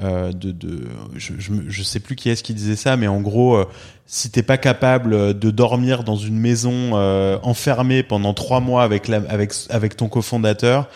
[0.00, 3.20] euh, de, de je, je, je, sais plus qui est-ce qui disait ça, mais en
[3.20, 3.66] gros, euh,
[4.06, 9.06] si t'es pas capable de dormir dans une maison euh, enfermée pendant trois mois avec
[9.08, 10.88] la, avec avec ton cofondateur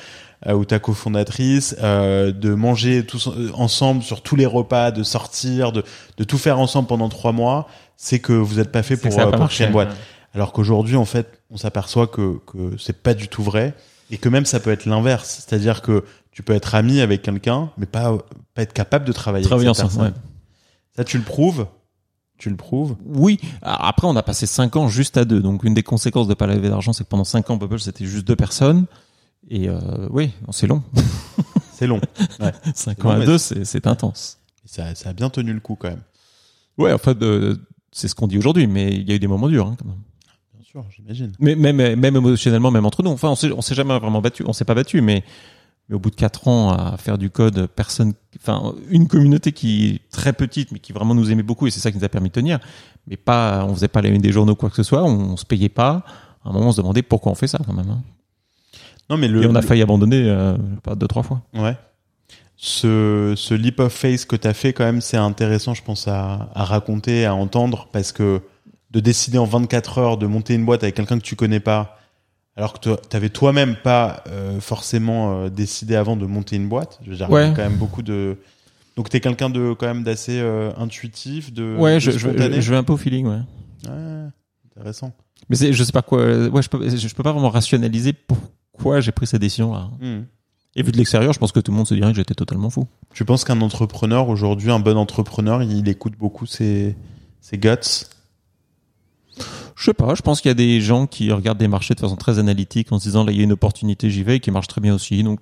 [0.46, 5.72] euh, ou ta cofondatrice, euh, de manger tous ensemble sur tous les repas, de sortir,
[5.72, 5.84] de
[6.16, 9.30] de tout faire ensemble pendant trois mois, c'est que vous êtes pas fait pour, pas
[9.30, 9.94] pour créer une boîte.
[10.34, 13.74] Alors qu'aujourd'hui, en fait, on s'aperçoit que que c'est pas du tout vrai
[14.10, 16.04] et que même ça peut être l'inverse, c'est-à-dire que
[16.36, 18.18] tu peux être ami avec quelqu'un, mais pas,
[18.52, 20.08] pas être capable de travailler, travailler avec ensemble.
[20.08, 20.12] Ouais.
[20.94, 21.66] Ça, tu le prouves?
[22.36, 22.94] Tu le prouves?
[23.06, 23.40] Oui.
[23.62, 25.40] Après, on a passé cinq ans juste à deux.
[25.40, 28.04] Donc, une des conséquences de pas lever d'argent, c'est que pendant cinq ans, Bubble, c'était
[28.04, 28.84] juste deux personnes.
[29.48, 30.82] Et euh, oui, c'est long.
[31.72, 32.02] c'est long.
[32.38, 32.52] Ouais.
[32.74, 34.38] Cinq ans long, à deux, c'est intense.
[34.66, 36.02] Ça, ça a bien tenu le coup quand même.
[36.76, 37.56] Ouais, en fait, euh,
[37.92, 39.88] c'est ce qu'on dit aujourd'hui, mais il y a eu des moments durs hein, quand
[39.88, 40.02] même.
[40.52, 41.32] Bien sûr, j'imagine.
[41.38, 43.10] Mais même, même émotionnellement, même entre nous.
[43.10, 44.44] Enfin, on s'est jamais vraiment battu.
[44.46, 45.24] On s'est pas battu, mais
[45.88, 49.86] mais au bout de quatre ans à faire du code, personne, enfin une communauté qui
[49.86, 52.08] est très petite mais qui vraiment nous aimait beaucoup et c'est ça qui nous a
[52.08, 52.58] permis de tenir.
[53.06, 55.36] Mais pas, on faisait pas la une des journaux quoi que ce soit, on, on
[55.36, 56.04] se payait pas.
[56.44, 57.90] À un moment, on se demandait pourquoi on fait ça quand même.
[57.90, 58.02] Hein.
[59.08, 61.42] Non mais le, et on a failli abandonner euh, pas deux trois fois.
[61.54, 61.76] Ouais.
[62.56, 66.08] Ce, ce leap of faith que tu as fait quand même, c'est intéressant, je pense
[66.08, 68.40] à, à raconter, à entendre parce que
[68.90, 71.98] de décider en 24 heures de monter une boîte avec quelqu'un que tu connais pas
[72.56, 76.98] alors que tu avais toi-même pas euh, forcément euh, décidé avant de monter une boîte.
[77.04, 77.52] Je veux dire, ouais.
[77.54, 78.38] quand même beaucoup de.
[78.96, 81.76] Donc t'es quelqu'un de quand même d'assez euh, intuitif, de.
[81.76, 83.40] Ouais, de je, je, je, vais un peu au feeling, ouais.
[83.86, 84.28] Ouais,
[84.70, 85.12] intéressant.
[85.50, 86.24] Mais je sais pas quoi.
[86.48, 89.90] Ouais, je peux, je peux pas vraiment rationaliser pourquoi j'ai pris cette décision là.
[90.00, 90.24] Mm.
[90.78, 92.68] Et vu de l'extérieur, je pense que tout le monde se dirait que j'étais totalement
[92.68, 92.86] fou.
[93.14, 96.94] Tu penses qu'un entrepreneur aujourd'hui, un bon entrepreneur, il écoute beaucoup ses,
[97.40, 98.06] ses guts
[99.76, 102.00] je sais pas, je pense qu'il y a des gens qui regardent des marchés de
[102.00, 104.40] façon très analytique en se disant là il y a une opportunité, j'y vais et
[104.40, 105.22] qui marche très bien aussi.
[105.22, 105.40] Donc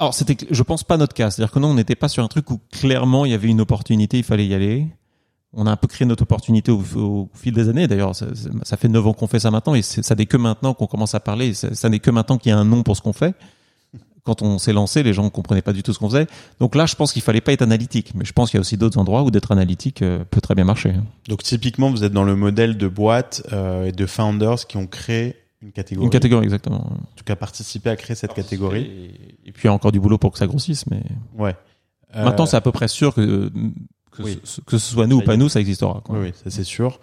[0.00, 2.28] alors c'était je pense pas notre cas, c'est-à-dire que nous on n'était pas sur un
[2.28, 4.88] truc où clairement il y avait une opportunité, il fallait y aller.
[5.52, 7.88] On a un peu créé notre opportunité au, fil des années.
[7.88, 10.86] D'ailleurs, ça, fait neuf ans qu'on fait ça maintenant et ça n'est que maintenant qu'on
[10.86, 11.54] commence à parler.
[11.54, 13.34] Ça n'est que maintenant qu'il y a un nom pour ce qu'on fait
[14.24, 16.26] quand on s'est lancé, les gens ne comprenaient pas du tout ce qu'on faisait.
[16.58, 18.12] Donc là, je pense qu'il fallait pas être analytique.
[18.14, 20.54] Mais je pense qu'il y a aussi d'autres endroits où d'être analytique euh, peut très
[20.54, 20.94] bien marcher.
[21.28, 24.86] Donc typiquement, vous êtes dans le modèle de boîte euh, et de founders qui ont
[24.86, 26.04] créé une catégorie.
[26.04, 26.86] Une catégorie, exactement.
[26.86, 28.82] En tout cas, participer à créer cette catégorie.
[28.82, 30.86] Et, et, puis il y a encore du boulot pour que ça grossisse.
[30.90, 31.02] Mais
[31.36, 31.54] ouais.
[32.14, 32.24] Euh...
[32.24, 33.50] Maintenant, c'est à peu près sûr que
[34.10, 34.40] que, oui.
[34.42, 36.02] ce, que ce soit nous ça ou pas nous, ça existera.
[36.04, 36.18] Quoi.
[36.18, 36.98] Oui, oui ça c'est sûr.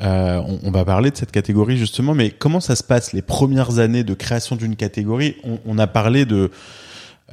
[0.00, 3.22] Euh, on, on, va parler de cette catégorie justement, mais comment ça se passe les
[3.22, 5.36] premières années de création d'une catégorie?
[5.42, 6.50] On, on, a parlé de,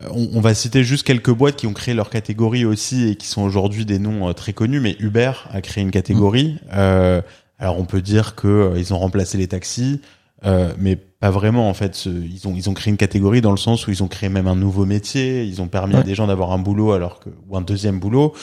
[0.09, 3.27] on, on, va citer juste quelques boîtes qui ont créé leur catégorie aussi et qui
[3.27, 6.53] sont aujourd'hui des noms euh, très connus, mais Uber a créé une catégorie.
[6.53, 6.69] Mmh.
[6.73, 7.21] Euh,
[7.59, 10.01] alors on peut dire que euh, ils ont remplacé les taxis.
[10.45, 11.95] euh, mais pas vraiment en fait.
[11.95, 14.27] Ce- Ils ont ils ont créé une catégorie dans le sens où ils ont créé
[14.29, 15.43] même un nouveau métier.
[15.45, 18.33] Ils ont permis à des gens d'avoir un boulot alors que ou un deuxième boulot.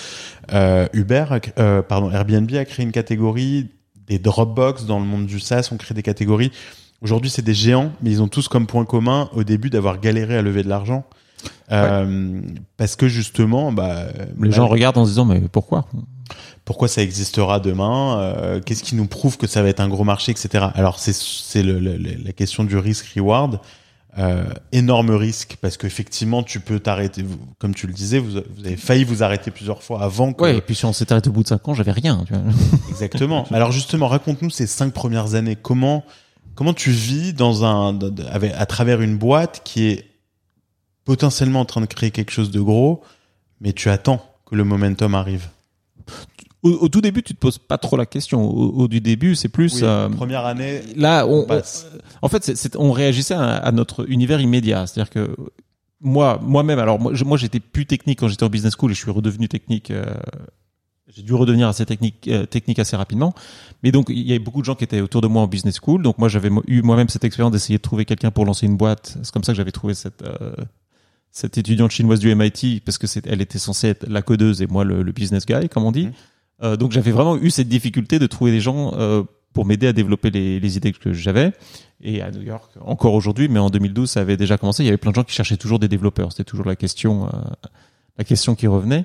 [0.52, 1.26] Euh, Uber,
[1.58, 3.68] euh, pardon, Airbnb a créé une catégorie.
[4.12, 6.52] Des Dropbox dans le monde du SaaS ont créé des catégories.
[7.00, 10.36] Aujourd'hui, c'est des géants, mais ils ont tous comme point commun au début d'avoir galéré
[10.36, 11.04] à lever de l'argent.
[11.72, 12.40] Euh,
[12.76, 14.04] Parce que justement, bah,
[14.38, 15.86] Les gens regardent en se disant mais pourquoi?
[16.66, 18.18] pourquoi ça existera demain?
[18.20, 20.66] Euh, Qu'est-ce qui nous prouve que ça va être un gros marché, etc.
[20.74, 23.60] Alors c'est c'est la question du risk reward.
[24.18, 27.24] Euh, énorme risque parce qu'effectivement tu peux t'arrêter,
[27.58, 30.58] comme tu le disais, vous, vous avez failli vous arrêter plusieurs fois avant que Ouais.
[30.58, 32.22] Et puis si on s'est arrêté au bout de 5 ans, j'avais rien.
[32.26, 32.42] Tu vois.
[32.90, 33.46] exactement.
[33.52, 35.56] Alors justement, raconte-nous ces cinq premières années.
[35.56, 36.04] Comment
[36.54, 37.98] comment tu vis dans un
[38.30, 40.10] avec, à travers une boîte qui est
[41.06, 43.02] potentiellement en train de créer quelque chose de gros,
[43.62, 45.48] mais tu attends que le momentum arrive?
[46.62, 48.44] Au, au tout début, tu te poses pas trop la question.
[48.48, 49.74] Au, au du début, c'est plus.
[49.74, 51.62] Oui, euh, première année, là, on, on
[52.22, 54.86] en fait, c'est- c'est- on réagissait à, à notre univers immédiat.
[54.86, 55.34] C'est-à-dire que
[56.00, 59.10] moi, moi-même, alors moi, j'étais plus technique quand j'étais en business school et je suis
[59.10, 59.90] redevenu technique.
[59.90, 60.04] euh,
[61.14, 63.34] j'ai dû redevenir assez technique, euh, technique assez rapidement.
[63.82, 65.78] Mais donc, il y avait beaucoup de gens qui étaient autour de moi en business
[65.82, 66.00] school.
[66.02, 69.18] Donc, moi, j'avais eu moi-même cette expérience d'essayer de trouver quelqu'un pour lancer une boîte.
[69.22, 70.54] C'est comme ça que j'avais trouvé cette, euh,
[71.30, 74.66] cette étudiante chinoise du MIT parce que c'est, elle était censée être la codeuse et
[74.68, 76.08] moi le, le business guy, comme on dit.
[76.62, 79.22] Euh, donc, j'avais vraiment eu cette difficulté de trouver des gens euh,
[79.52, 81.52] pour m'aider à développer les, les idées que j'avais.
[82.02, 84.82] Et à New York, encore aujourd'hui, mais en 2012, ça avait déjà commencé.
[84.82, 86.32] Il y avait plein de gens qui cherchaient toujours des développeurs.
[86.32, 87.30] C'était toujours la question, euh,
[88.18, 89.04] la question qui revenait.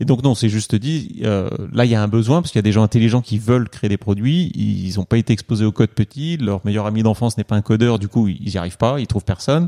[0.00, 1.20] Et donc non, c'est juste dit.
[1.24, 3.38] euh, là, il y a un besoin parce qu'il y a des gens intelligents qui
[3.38, 4.50] veulent créer des produits.
[4.54, 6.38] Ils n'ont pas été exposés au code petit.
[6.38, 7.98] Leur meilleur ami d'enfance n'est pas un codeur.
[7.98, 8.98] Du coup, ils y arrivent pas.
[9.00, 9.66] Ils trouvent personne.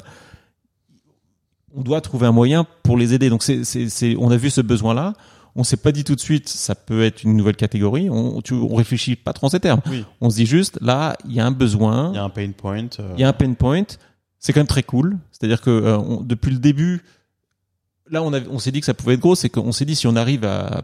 [1.77, 3.29] On doit trouver un moyen pour les aider.
[3.29, 5.13] Donc c'est, on a vu ce besoin-là.
[5.57, 8.09] On s'est pas dit tout de suite, ça peut être une nouvelle catégorie.
[8.11, 9.81] On, tu, on réfléchit pas trop en ces termes.
[9.91, 10.05] Oui.
[10.21, 12.11] On se dit juste, là, il y a un besoin.
[12.13, 12.87] Il y a un pain point.
[13.01, 13.83] euh, Il y a un pain point.
[14.39, 15.19] C'est quand même très cool.
[15.33, 17.03] C'est-à-dire que euh, on- depuis le début,
[18.11, 19.35] là, on, on s'est dit que ça pouvait être gros.
[19.35, 20.83] C'est qu'on s'est dit si on arrive à,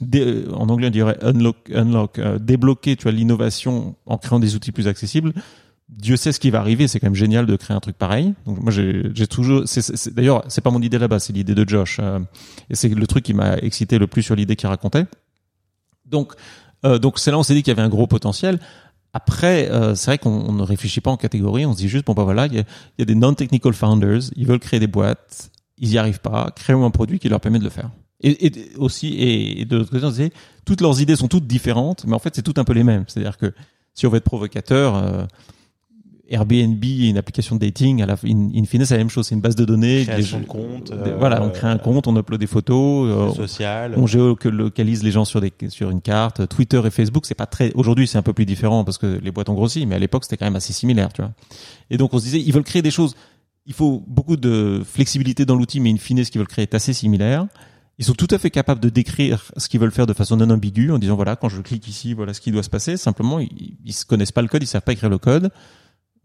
[0.00, 4.40] dé- euh, en anglais on dirait unlock, unlock, euh, débloquer, tu vois, l'innovation en créant
[4.40, 5.32] des outils plus accessibles.
[5.94, 6.88] Dieu sait ce qui va arriver.
[6.88, 8.34] C'est quand même génial de créer un truc pareil.
[8.46, 9.62] Donc moi, j'ai toujours.
[9.66, 11.98] c'est- D'ailleurs, c'est pas mon idée là-bas, c'est l'idée de Josh.
[12.00, 12.18] euh,
[12.70, 15.04] et c'est le truc qui m'a excité le plus sur l'idée qu'il racontait.
[16.06, 16.32] Donc,
[16.84, 18.58] euh, donc c'est là on s'est dit qu'il y avait un gros potentiel.
[19.14, 22.06] Après, euh, c'est vrai qu'on on ne réfléchit pas en catégorie, on se dit juste,
[22.06, 22.64] bon bah voilà, il y a,
[22.98, 26.84] y a des non-technical founders, ils veulent créer des boîtes, ils n'y arrivent pas, créons
[26.86, 27.90] un produit qui leur permet de le faire.
[28.22, 30.32] Et, et aussi, et, de l'autre côté, on se disait,
[30.64, 33.04] toutes leurs idées sont toutes différentes, mais en fait, c'est tout un peu les mêmes.
[33.06, 33.52] C'est-à-dire que
[33.94, 35.24] si on veut être provocateur, euh,
[36.32, 39.34] Airbnb une application de dating, à la, in, in fine, c'est la même chose, c'est
[39.34, 40.02] une base de données.
[40.04, 43.08] Création des- de compte, des- euh, voilà, on crée un compte, on upload des photos,
[43.10, 43.94] euh, social.
[43.96, 46.46] on géolocalise les gens sur des sur une carte.
[46.48, 47.72] Twitter et Facebook, c'est pas très.
[47.74, 50.24] Aujourd'hui, c'est un peu plus différent parce que les boîtes ont grossi, mais à l'époque,
[50.24, 51.32] c'était quand même assez similaire, tu vois.
[51.90, 53.14] Et donc, on se disait, ils veulent créer des choses.
[53.66, 56.74] Il faut beaucoup de flexibilité dans l'outil, mais in fine, ce qu'ils veulent créer est
[56.74, 57.46] assez similaire.
[57.98, 60.48] Ils sont tout à fait capables de décrire ce qu'ils veulent faire de façon non
[60.50, 62.96] ambiguë en disant voilà, quand je clique ici, voilà ce qui doit se passer.
[62.96, 65.50] Simplement, ils, ils se connaissent pas le code, ils savent pas écrire le code.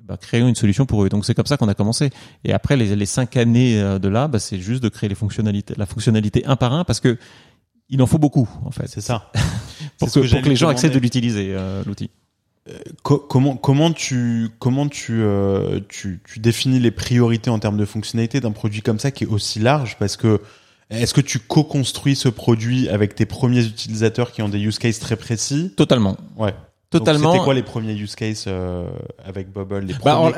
[0.08, 1.10] Bah, créons une solution pour eux.
[1.10, 2.10] Donc c'est comme ça qu'on a commencé.
[2.44, 5.16] Et après les, les cinq années euh, de là, bah, c'est juste de créer les
[5.16, 7.18] fonctionnalités, la fonctionnalité un par un, parce que
[7.90, 9.32] il en faut beaucoup en fait C'est ça.
[10.00, 12.10] pour que, que pour que les gens te acceptent de l'utiliser euh, l'outil.
[13.02, 17.86] Co- comment comment tu comment tu, euh, tu tu définis les priorités en termes de
[17.86, 19.96] fonctionnalité d'un produit comme ça qui est aussi large?
[20.00, 20.42] Parce que
[20.90, 25.00] est-ce que tu co-construis ce produit avec tes premiers utilisateurs qui ont des use cases
[25.00, 25.74] très précis?
[25.78, 26.18] Totalement.
[26.38, 26.54] Ouais.
[26.90, 27.34] Totalement.
[27.34, 28.88] C'était quoi les premiers use cases euh,
[29.26, 30.32] avec Bubble les Bah,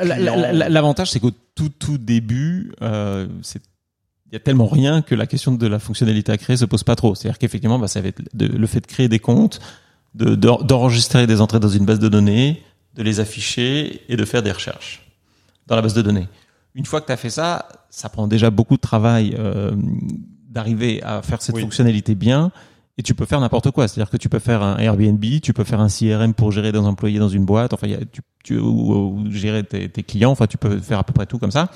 [0.52, 3.62] L'avantage, c'est qu'au tout tout début, euh, c'est
[4.26, 6.84] il y a tellement rien que la question de la fonctionnalité à créer se pose
[6.84, 7.14] pas trop.
[7.16, 9.58] C'est-à-dire qu'effectivement, bah, ça va être de- le fait de créer des comptes,
[10.14, 12.62] de- d'en- d'enregistrer des entrées dans une base de données,
[12.94, 15.04] de les afficher et de faire des recherches
[15.66, 16.28] dans la base de données.
[16.76, 19.72] Une fois que tu as fait ça, ça prend déjà beaucoup de travail euh,
[20.48, 21.62] d'arriver à faire cette Oui.
[21.62, 22.52] fonctionnalité bien.
[23.00, 23.88] Et tu peux faire n'importe quoi.
[23.88, 26.78] C'est-à-dire que tu peux faire un Airbnb, tu peux faire un CRM pour gérer des
[26.80, 30.32] employés dans une boîte, enfin, tu, tu, ou, gérer tes, clients.
[30.32, 31.70] Enfin, tu peux faire à peu près tout comme ça.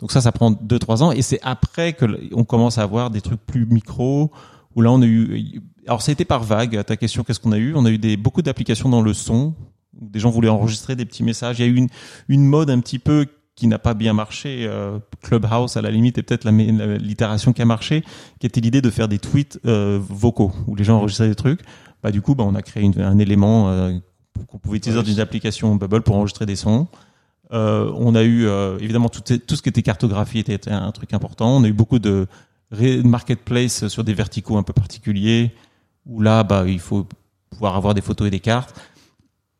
[0.00, 1.12] Donc ça, ça prend deux trois ans.
[1.12, 4.30] Et c'est après que on commence à avoir des trucs plus micro.
[4.74, 5.60] Où là, on a eu.
[5.86, 6.82] Alors, ça a été par vague.
[6.86, 7.74] Ta question, qu'est-ce qu'on a eu?
[7.74, 9.52] On a eu des beaucoup d'applications dans le son.
[9.92, 11.58] Des gens voulaient enregistrer des petits messages.
[11.58, 11.88] Il y a eu une
[12.28, 14.64] une mode un petit peu qui n'a pas bien marché.
[14.66, 18.02] euh, Clubhouse, à la limite, est peut-être l'itération qui a marché,
[18.40, 21.60] qui était l'idée de faire des tweets euh, vocaux où les gens enregistraient des trucs.
[22.02, 23.92] Bah du coup, bah on a créé une- un élément euh,
[24.48, 26.88] qu'on pouvait utiliser Ouais, dans une application Bubble pour enregistrer des sons.
[27.52, 30.90] Euh, on a eu euh, évidemment tout, tout ce qui était cartographie était, était un
[30.90, 31.56] truc important.
[31.58, 32.26] On a eu beaucoup de
[33.04, 35.52] marketplace sur des verticaux un peu particuliers
[36.06, 37.06] où là, bah il faut
[37.50, 38.74] pouvoir avoir des photos et des cartes.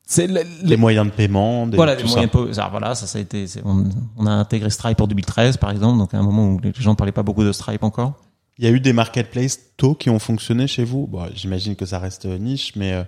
[0.04, 1.66] C'est les, moyens de paiement.
[1.66, 3.46] Des, voilà, les moyens de ça, voilà, ça, ça a été.
[3.64, 3.84] On,
[4.16, 6.90] on, a intégré Stripe en 2013, par exemple, donc à un moment où les gens
[6.90, 8.14] ne parlaient pas beaucoup de Stripe encore.
[8.58, 11.06] Il y a eu des marketplaces tôt qui ont fonctionné chez vous?
[11.06, 12.92] Bon, j'imagine que ça reste niche, mais.
[12.92, 13.04] Euh,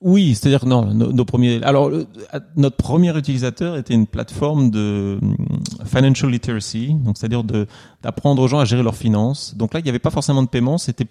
[0.00, 1.60] oui, c'est-à-dire que non, nos, premiers.
[1.64, 1.90] Alors,
[2.56, 5.36] notre premier utilisateur était une plateforme de hum,
[5.84, 7.66] financial literacy, donc c'est-à-dire de
[8.02, 9.56] d'apprendre aux gens à gérer leurs finances.
[9.56, 10.78] Donc là, il n'y avait pas forcément de paiement.
[10.78, 11.06] C'était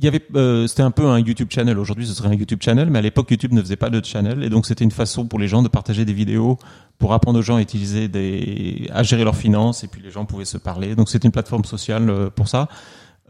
[0.00, 1.78] il y avait euh, c'était un peu un YouTube channel.
[1.78, 4.42] Aujourd'hui, ce serait un YouTube channel, mais à l'époque, YouTube ne faisait pas de channel,
[4.42, 6.58] et donc c'était une façon pour les gens de partager des vidéos
[6.98, 10.24] pour apprendre aux gens à utiliser des à gérer leurs finances, et puis les gens
[10.24, 10.94] pouvaient se parler.
[10.94, 12.68] Donc c'était une plateforme sociale euh, pour ça.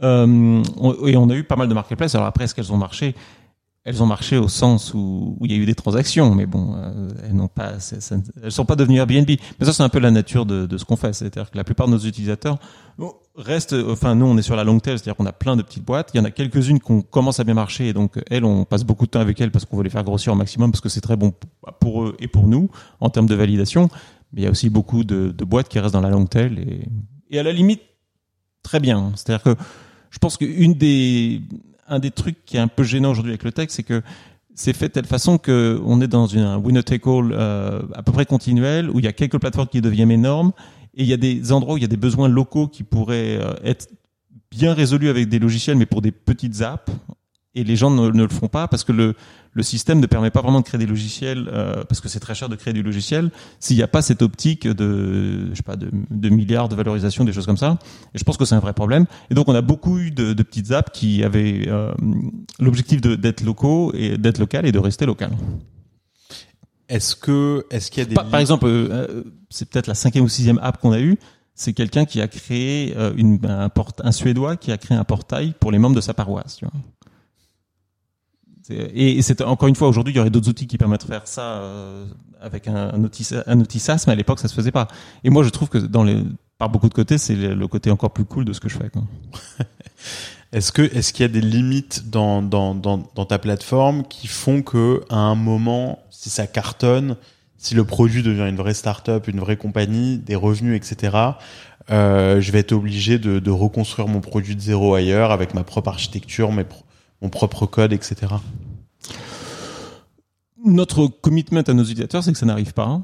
[0.04, 0.62] Euh,
[1.06, 2.14] et on a eu pas mal de marketplaces.
[2.14, 3.16] Alors après, est-ce qu'elles ont marché?
[3.84, 6.74] Elles ont marché au sens où, où, il y a eu des transactions, mais bon,
[6.76, 7.72] euh, elles n'ont pas,
[8.42, 9.28] elles sont pas devenues Airbnb.
[9.28, 11.14] Mais ça, c'est un peu la nature de, de ce qu'on fait.
[11.14, 12.58] C'est-à-dire que la plupart de nos utilisateurs
[13.36, 15.84] restent, enfin, nous, on est sur la long tail, c'est-à-dire qu'on a plein de petites
[15.84, 16.10] boîtes.
[16.12, 18.84] Il y en a quelques-unes qui commencent à bien marcher, et donc elles, on passe
[18.84, 20.90] beaucoup de temps avec elles parce qu'on veut les faire grossir au maximum, parce que
[20.90, 21.32] c'est très bon
[21.80, 23.88] pour eux et pour nous en termes de validation.
[24.32, 26.58] Mais il y a aussi beaucoup de, de boîtes qui restent dans la long tail
[26.58, 27.80] et, et à la limite
[28.62, 29.12] très bien.
[29.16, 29.54] C'est-à-dire que
[30.10, 31.40] je pense qu'une des
[31.90, 34.02] un des trucs qui est un peu gênant aujourd'hui avec le texte, c'est que
[34.54, 37.82] c'est fait de telle façon que on est dans une, un winner take all euh,
[37.94, 40.52] à peu près continuel où il y a quelques plateformes qui deviennent énormes
[40.94, 43.38] et il y a des endroits où il y a des besoins locaux qui pourraient
[43.40, 43.88] euh, être
[44.50, 46.90] bien résolus avec des logiciels mais pour des petites apps
[47.54, 49.14] et les gens ne, ne, le font pas parce que le,
[49.52, 52.34] le système ne permet pas vraiment de créer des logiciels euh, parce que c'est très
[52.34, 55.76] cher de créer du logiciel s'il n'y a pas cette optique de je sais pas
[55.76, 57.78] de, de, milliards de valorisation des choses comme ça
[58.14, 60.32] et je pense que c'est un vrai problème et donc on a beaucoup eu de,
[60.32, 61.92] de petites apps qui avaient euh,
[62.60, 65.30] l'objectif d'être locaux et d'être local et de rester local
[66.88, 70.24] est-ce que est-ce qu'il y a des par, par exemple euh, c'est peut-être la cinquième
[70.24, 71.18] ou sixième app qu'on a eu
[71.56, 73.68] c'est quelqu'un qui a créé une, un,
[74.02, 76.56] un Suédois qui a créé un portail pour les membres de sa paroisse.
[76.56, 76.72] Tu vois.
[78.70, 81.26] Et, c'est encore une fois aujourd'hui, il y aurait d'autres outils qui permettent de faire
[81.26, 82.06] ça euh,
[82.40, 84.88] avec un, outil, un outil SaaS, mais à l'époque ça se faisait pas.
[85.24, 85.78] Et moi je trouve que
[86.58, 88.90] par beaucoup de côtés, c'est le côté encore plus cool de ce que je fais.
[90.52, 92.42] est-ce qu'il y a des limites dans,
[93.28, 97.16] ta plateforme qui font que à un moment, si ça cartonne,
[97.56, 101.16] si le produit devient une vraie start-up, une vraie compagnie, des revenus, etc.
[101.90, 105.88] Euh, je vais être obligé de, reconstruire mon produit de zéro ailleurs avec ma propre
[105.88, 108.34] architecture, mon propre code, etc.
[110.64, 113.00] Notre commitment à nos utilisateurs, c'est que ça n'arrive pas.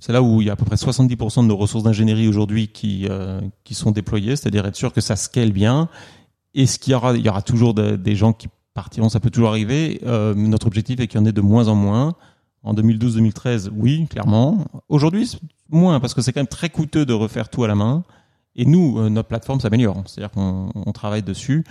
[0.00, 2.68] C'est là où il y a à peu près 70% de nos ressources d'ingénierie aujourd'hui
[2.68, 5.88] qui, euh, qui sont déployées, c'est-à-dire être sûr que ça scale bien.
[6.54, 9.30] Et ce qu'il y aura, il y aura toujours des gens qui partiront, ça peut
[9.30, 10.00] toujours arriver.
[10.04, 12.14] Euh, notre objectif est qu'il y en ait de moins en moins.
[12.62, 14.64] En 2012-2013, oui, clairement.
[14.88, 15.36] Aujourd'hui,
[15.68, 18.04] moins, parce que c'est quand même très coûteux de refaire tout à la main.
[18.54, 20.02] Et nous, euh, notre plateforme s'améliore.
[20.06, 21.64] C'est-à-dire qu'on travaille dessus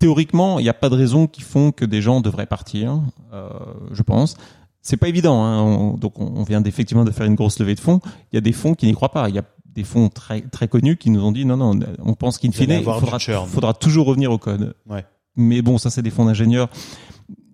[0.00, 3.00] théoriquement, il n'y a pas de raison qui font que des gens devraient partir,
[3.32, 3.50] euh,
[3.92, 4.36] je pense.
[4.82, 5.42] C'est pas évident.
[5.44, 5.94] Hein.
[5.98, 8.00] donc, on vient effectivement de faire une grosse levée de fonds.
[8.32, 9.28] Il y a des fonds qui n'y croient pas.
[9.28, 12.14] Il y a des fonds très très connus qui nous ont dit non non, on
[12.14, 14.74] pense qu'in fine, il faudra, faudra, toujours revenir au code.
[14.88, 15.04] Ouais.
[15.36, 16.68] Mais bon, ça c'est des fonds d'ingénieurs.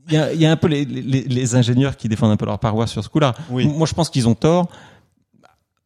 [0.09, 2.37] Il y a, il y a un peu les, les, les, ingénieurs qui défendent un
[2.37, 3.35] peu leur paroisse sur ce coup-là.
[3.51, 3.67] Oui.
[3.67, 4.69] Moi, je pense qu'ils ont tort.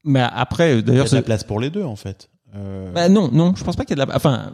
[0.05, 2.29] Mais après, d'ailleurs, il y a de la place pour les deux en fait.
[2.55, 2.93] Euh...
[2.93, 4.17] Bah non, non, je pense pas qu'il y a de la.
[4.17, 4.53] Enfin,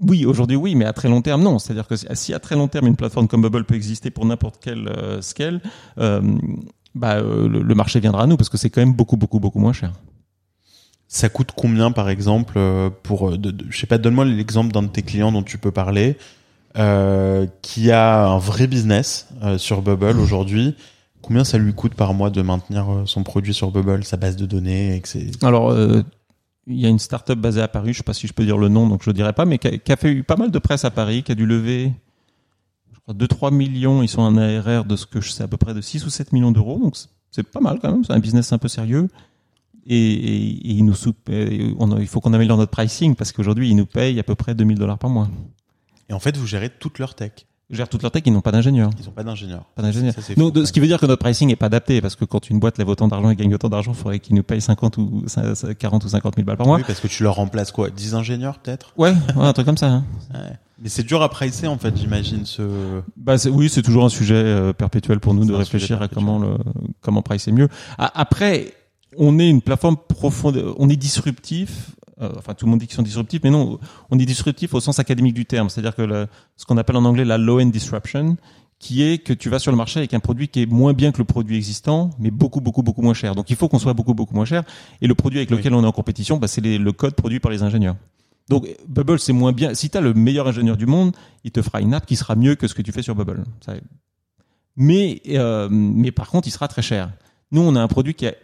[0.00, 1.58] oui, aujourd'hui oui, mais à très long terme non.
[1.58, 4.58] C'est-à-dire que si à très long terme une plateforme comme Bubble peut exister pour n'importe
[4.60, 5.60] quel euh, scale,
[5.98, 6.20] euh,
[6.94, 9.58] bah, euh, le, marché viendra à nous parce que c'est quand même beaucoup beaucoup beaucoup
[9.58, 9.92] moins cher.
[11.08, 12.58] Ça coûte combien par exemple
[13.04, 16.16] pour, de, je sais pas, donne-moi l'exemple d'un de tes clients dont tu peux parler,
[17.62, 20.74] qui a un vrai business sur Bubble aujourd'hui.
[21.22, 24.46] Combien ça lui coûte par mois de maintenir son produit sur Bubble, sa base de
[24.46, 25.08] données et que
[25.46, 25.72] Alors
[26.66, 28.58] il y a une start-up basée à Paris, je sais pas si je peux dire
[28.58, 30.50] le nom, donc je le dirai pas, mais qui a, qui a fait pas mal
[30.50, 31.92] de presse à Paris, qui a dû lever,
[32.92, 35.56] je crois, 2-3 millions, ils sont en ARR de ce que je sais, à peu
[35.56, 36.96] près de 6 ou 7 millions d'euros, donc
[37.30, 39.08] c'est pas mal quand même, c'est un business un peu sérieux.
[39.88, 40.96] Et, et, et il nous
[41.78, 44.56] on il faut qu'on améliore notre pricing parce qu'aujourd'hui, ils nous payent à peu près
[44.56, 45.28] 2000 dollars par mois.
[46.08, 48.52] Et en fait, vous gérez toute leur tech gèrent toute leur tech, ils n'ont pas
[48.52, 48.90] d'ingénieur.
[48.98, 49.64] Ils n'ont pas d'ingénieur.
[49.74, 50.14] Pas d'ingénieur.
[50.36, 52.58] Donc, ce qui veut dire que notre pricing n'est pas adapté, parce que quand une
[52.58, 55.24] boîte lève autant d'argent et gagne autant d'argent, il faudrait qu'ils nous payent 50 ou
[55.78, 56.76] 40 ou 50 000 balles par mois.
[56.76, 58.92] Oui, parce que tu leur remplaces quoi 10 ingénieurs peut-être?
[58.96, 59.88] Ouais, ouais, un truc comme ça.
[59.88, 60.04] Hein.
[60.32, 60.52] Ouais.
[60.82, 63.00] Mais c'est dur à pricer en fait, j'imagine ce.
[63.16, 66.58] Bah oui, c'est toujours un sujet euh, perpétuel pour nous de réfléchir à comment le
[67.00, 67.68] comment pricer mieux.
[67.96, 68.74] Après,
[69.16, 73.02] on est une plateforme profonde, on est disruptif enfin tout le monde dit qu'ils sont
[73.02, 73.78] disruptifs, mais non,
[74.10, 77.24] on est disruptif au sens académique du terme, c'est-à-dire que ce qu'on appelle en anglais
[77.24, 78.36] la low end disruption,
[78.78, 81.12] qui est que tu vas sur le marché avec un produit qui est moins bien
[81.12, 83.34] que le produit existant, mais beaucoup, beaucoup, beaucoup moins cher.
[83.34, 84.64] Donc il faut qu'on soit beaucoup, beaucoup moins cher.
[85.00, 87.50] Et le produit avec lequel on est en compétition, bah, c'est le code produit par
[87.50, 87.96] les ingénieurs.
[88.48, 89.74] Donc Bubble, c'est moins bien.
[89.74, 92.36] Si tu as le meilleur ingénieur du monde, il te fera une app qui sera
[92.36, 93.44] mieux que ce que tu fais sur Bubble.
[94.76, 97.10] Mais, euh, mais par contre, il sera très cher.
[97.50, 98.34] Nous, on a un produit qui, a,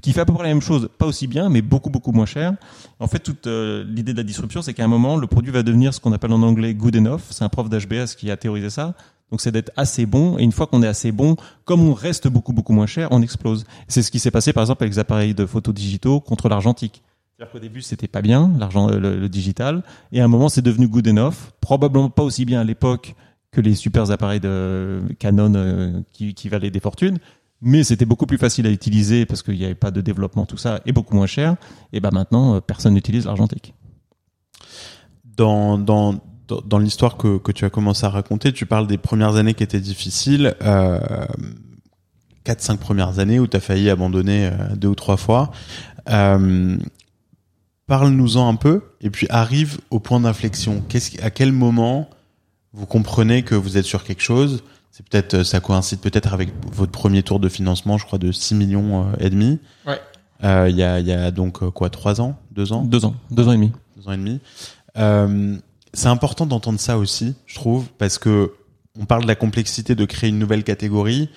[0.00, 2.26] qui fait à peu près la même chose, pas aussi bien, mais beaucoup, beaucoup moins
[2.26, 2.54] cher.
[2.98, 5.62] En fait, toute euh, l'idée de la disruption, c'est qu'à un moment, le produit va
[5.62, 7.20] devenir ce qu'on appelle en anglais good enough.
[7.30, 8.94] C'est un prof d'HBS qui a théorisé ça.
[9.30, 10.38] Donc, c'est d'être assez bon.
[10.38, 13.22] Et une fois qu'on est assez bon, comme on reste beaucoup, beaucoup moins cher, on
[13.22, 13.64] explose.
[13.86, 17.02] C'est ce qui s'est passé, par exemple, avec les appareils de photos digitaux contre l'argentique.
[17.36, 19.84] C'est-à-dire qu'au début, c'était pas bien, l'argent, le, digital.
[20.10, 21.52] Et à un moment, c'est devenu good enough.
[21.60, 23.14] Probablement pas aussi bien à l'époque
[23.52, 27.18] que les super appareils de Canon euh, qui valaient des fortunes
[27.62, 30.56] mais c'était beaucoup plus facile à utiliser parce qu'il n'y avait pas de développement, tout
[30.56, 31.56] ça, et beaucoup moins cher.
[31.92, 33.74] Et ben maintenant, euh, personne n'utilise l'argentique.
[35.36, 36.20] Dans, dans,
[36.66, 39.62] dans l'histoire que, que, tu as commencé à raconter, tu parles des premières années qui
[39.62, 40.98] étaient difficiles, euh,
[42.44, 45.52] 4-5 premières années où tu as failli abandonner euh, deux ou trois fois.
[46.10, 46.76] Euh,
[47.86, 50.82] Parle-nous-en un peu, et puis arrive au point d'inflexion.
[50.88, 52.08] Qu'est-ce, à quel moment
[52.72, 56.50] vous comprenez que vous êtes sur quelque chose c'est peut-être, euh, ça coïncide peut-être avec
[56.72, 59.58] votre premier tour de financement, je crois, de 6 millions euh, et demi.
[59.86, 60.00] Ouais.
[60.44, 63.48] Euh, il y, a, y a donc quoi, trois ans, deux ans, deux ans, deux
[63.48, 64.40] ans et demi, deux ans et demi.
[64.98, 65.56] Euh,
[65.94, 68.52] c'est important d'entendre ça aussi, je trouve, parce que
[69.00, 71.30] on parle de la complexité de créer une nouvelle catégorie.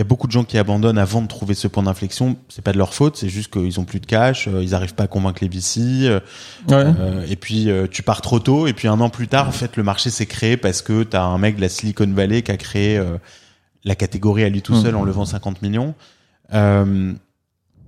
[0.00, 2.38] Il y a beaucoup de gens qui abandonnent avant de trouver ce point d'inflexion.
[2.48, 4.94] C'est pas de leur faute, c'est juste qu'ils ont plus de cash, euh, ils arrivent
[4.94, 6.08] pas à convaincre les VC.
[6.08, 6.20] Euh,
[6.70, 8.66] euh, et puis tu pars trop tôt.
[8.66, 11.14] Et puis un an plus tard, en fait, le marché s'est créé parce que tu
[11.18, 12.98] as un mec de la Silicon Valley qui a créé
[13.84, 15.94] la catégorie à lui tout seul en levant 50 millions.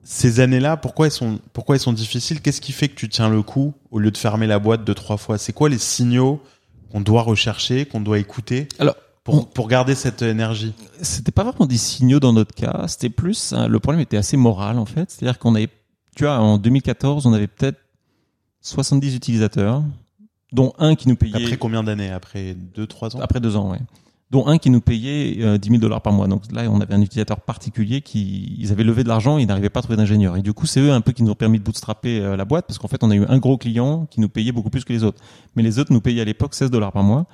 [0.04, 2.42] ces années-là, pourquoi elles sont pourquoi elles sont difficiles?
[2.42, 4.92] Qu'est-ce qui fait que tu tiens le coup au lieu de fermer la boîte deux
[4.92, 5.38] trois fois?
[5.38, 6.42] C'est quoi les signaux
[6.90, 8.68] qu'on doit rechercher, qu'on doit écouter?
[8.78, 13.10] Alors pour, pour garder cette énergie C'était pas vraiment des signaux dans notre cas, c'était
[13.10, 15.68] plus hein, le problème était assez moral en fait, c'est-à-dire qu'on avait
[16.16, 17.78] tu vois en 2014, on avait peut-être
[18.60, 19.82] 70 utilisateurs
[20.52, 22.10] dont un qui nous payait Après combien d'années?
[22.10, 23.20] Après 2 3 ans?
[23.20, 23.80] Après 2 ans, ouais.
[24.30, 26.26] Dont un qui nous payait euh, 10 000 dollars par mois.
[26.26, 29.68] Donc là, on avait un utilisateur particulier qui, ils avaient levé de l'argent, ils n'arrivaient
[29.68, 30.36] pas à trouver d'ingénieur.
[30.36, 32.46] Et du coup, c'est eux un peu qui nous ont permis de bootstrapper euh, la
[32.46, 34.84] boîte, parce qu'en fait, on a eu un gros client qui nous payait beaucoup plus
[34.84, 35.20] que les autres.
[35.54, 37.26] Mais les autres nous payaient à l'époque 16 dollars par mois.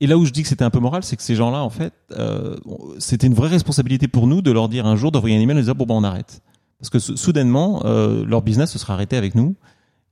[0.00, 1.68] Et là où je dis que c'était un peu moral, c'est que ces gens-là, en
[1.68, 2.56] fait, euh,
[2.98, 5.60] c'était une vraie responsabilité pour nous de leur dire un jour, d'envoyer un email et
[5.60, 6.40] de dire bon ben on arrête,
[6.78, 9.56] parce que soudainement euh, leur business se sera arrêté avec nous.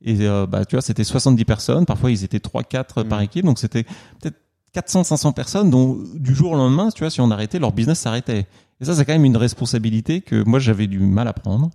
[0.02, 3.46] Et euh, bah tu vois, c'était 70 personnes, parfois ils étaient 3 4 par équipe,
[3.46, 3.84] donc c'était
[4.20, 4.36] peut-être
[4.74, 7.98] 400 500 personnes dont du jour au lendemain, tu vois, si on arrêtait, leur business
[7.98, 8.46] s'arrêtait.
[8.80, 11.70] Et ça c'est quand même une responsabilité que moi j'avais du mal à prendre.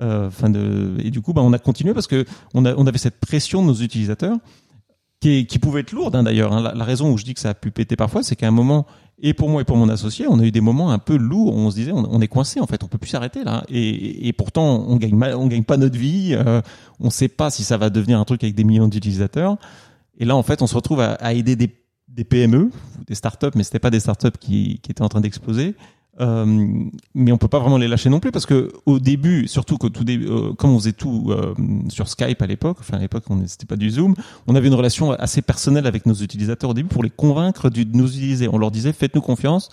[0.00, 2.98] Enfin de et du coup bah on a continué parce que on a on avait
[2.98, 4.38] cette pression de nos utilisateurs
[5.24, 6.52] qui, qui pouvait être lourde hein, d'ailleurs.
[6.52, 6.72] Hein.
[6.74, 8.84] La, raison où je dis que ça a pu péter parfois, c'est qu'à un moment,
[9.18, 11.54] et pour moi et pour mon associé, on a eu des moments un peu lourds
[11.54, 13.64] où on se disait on, est coincé en fait, on peut plus s'arrêter là.
[13.70, 16.60] Et, pourtant, on gagne on gagne pas notre vie, euh,
[17.00, 19.56] on sait pas si ça va devenir un truc avec des millions d'utilisateurs.
[20.18, 21.74] Et là, en fait, on se retrouve à, à aider des,
[22.08, 22.70] des PME,
[23.06, 25.74] des startups, mais c'était pas des startups qui, qui étaient en train d'exploser.
[26.20, 26.46] Euh,
[27.14, 29.88] mais on peut pas vraiment les lâcher non plus parce que au début, surtout qu'au
[29.88, 31.54] tout début, euh, comme on faisait tout euh,
[31.88, 34.14] sur Skype à l'époque, enfin à l'époque on c'était pas du Zoom,
[34.46, 37.84] on avait une relation assez personnelle avec nos utilisateurs au début pour les convaincre de
[37.96, 38.48] nous utiliser.
[38.48, 39.70] On leur disait faites-nous confiance,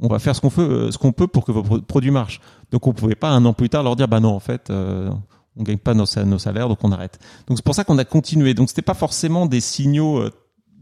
[0.00, 2.40] on va faire ce qu'on peut, euh, ce qu'on peut pour que vos produits marchent.
[2.70, 5.62] Donc on pouvait pas un an plus tard leur dire bah non en fait on
[5.62, 7.18] gagne pas nos salaires donc on arrête.
[7.46, 8.52] Donc c'est pour ça qu'on a continué.
[8.52, 10.22] Donc c'était pas forcément des signaux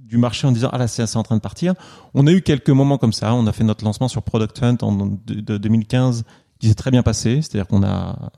[0.07, 1.75] du marché en disant ah là c'est en train de partir.
[2.15, 3.35] On a eu quelques moments comme ça.
[3.35, 4.93] On a fait notre lancement sur Product Hunt en
[5.27, 6.25] de, 2015
[6.59, 7.43] qui s'est très bien passé.
[7.43, 8.31] C'est-à-dire qu'on a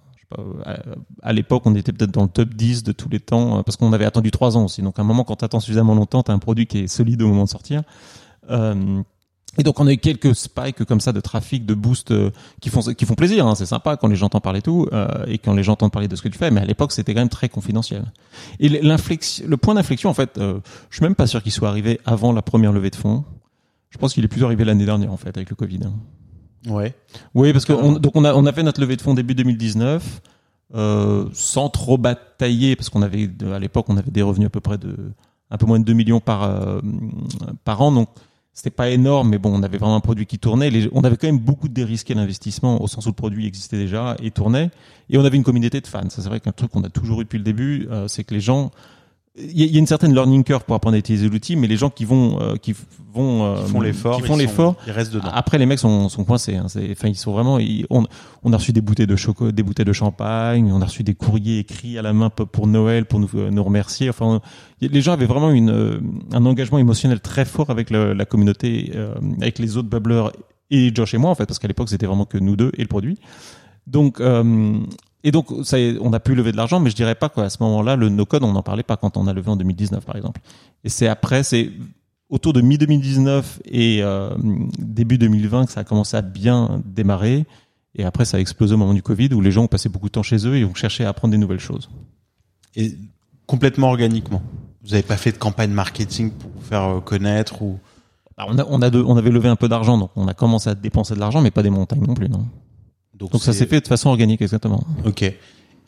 [1.23, 3.93] à, l'époque, on était peut-être dans le top 10 de tous les temps parce qu'on
[3.93, 4.83] avait attendu trois ans aussi.
[4.83, 6.87] Donc, à un moment, quand tu attends suffisamment longtemps, tu as un produit qui est
[6.87, 7.83] solide au moment de sortir.
[8.51, 9.03] Euh,
[9.59, 12.31] et donc on a eu quelques spikes comme ça de trafic, de boost euh,
[12.61, 13.47] qui font qui font plaisir.
[13.47, 15.91] Hein, c'est sympa quand les gens entendent parler tout euh, et quand les gens entendent
[15.91, 16.53] parler de ce que tu fais.
[16.53, 18.05] Mais à l'époque c'était quand même très confidentiel.
[18.61, 21.69] Et l'inflexion, le point d'inflexion en fait, euh, je suis même pas sûr qu'il soit
[21.69, 23.25] arrivé avant la première levée de fonds.
[23.91, 25.81] Je pense qu'il est plutôt arrivé l'année dernière en fait avec le Covid.
[25.85, 26.71] Hein.
[26.71, 26.95] Ouais.
[27.35, 29.35] Oui parce que on, donc on a on a fait notre levée de fonds début
[29.35, 30.23] 2019
[30.75, 34.61] euh, sans trop batailler parce qu'on avait à l'époque on avait des revenus à peu
[34.61, 34.95] près de
[35.51, 36.81] un peu moins de 2 millions par
[37.65, 38.09] par an donc
[38.59, 40.69] c'était pas énorme, mais bon, on avait vraiment un produit qui tournait.
[40.69, 44.17] Les, on avait quand même beaucoup dérisqué l'investissement au sens où le produit existait déjà
[44.21, 44.73] et tournait.
[45.11, 46.11] Et on avait une communauté de fans.
[46.11, 48.35] Ça, c'est vrai qu'un truc qu'on a toujours eu depuis le début, euh, c'est que
[48.35, 48.73] les gens
[49.41, 51.91] il y, a une certaine learning curve pour apprendre à utiliser l'outil, mais les gens
[51.91, 52.75] qui vont euh, qui
[53.13, 55.31] vont euh, font l'effort, qui font l'effort, ils restent dedans.
[55.33, 56.57] Après, les mecs sont, sont coincés.
[56.57, 57.59] Hein, enfin, ils sont vraiment.
[57.91, 58.05] on,
[58.43, 61.15] on, a reçu des bouteilles de chocolat, des bouteilles de champagne, on a reçu des
[61.15, 64.11] courriers écrits à la main pour Noël pour nous, nous remercier.
[64.11, 64.41] Enfin,
[64.81, 66.01] les gens avaient vraiment une euh,
[66.33, 68.93] un engagement émotionnel très fort avec le, la communauté,
[69.41, 70.31] avec les autres bubblers
[70.71, 72.83] et Josh et moi en fait, parce qu'à l'époque c'était vraiment que nous deux et
[72.83, 73.19] le produit.
[73.87, 74.21] Donc
[75.25, 77.63] et donc, ça, on a pu lever de l'argent, mais je dirais pas qu'à ce
[77.63, 80.41] moment-là, le no-code, on n'en parlait pas quand on a levé en 2019, par exemple.
[80.85, 81.71] Et c'est après, c'est
[82.31, 84.31] autour de mi-2019 et euh,
[84.79, 87.47] début 2020 que ça a commencé à bien démarrer.
[87.95, 90.07] Et après, ça a explosé au moment du Covid où les gens ont passé beaucoup
[90.07, 91.91] de temps chez eux et ont cherché à apprendre des nouvelles choses.
[92.77, 92.95] Et
[93.47, 94.43] complètement organiquement.
[94.83, 97.79] Vous n'avez pas fait de campagne marketing pour vous faire euh, connaître ou?
[98.37, 100.71] Bah, on, a, on, a on avait levé un peu d'argent, donc on a commencé
[100.71, 102.47] à dépenser de l'argent, mais pas des montagnes non plus, non.
[103.19, 104.85] Donc, donc ça s'est fait de façon organique, exactement.
[105.05, 105.23] Ok.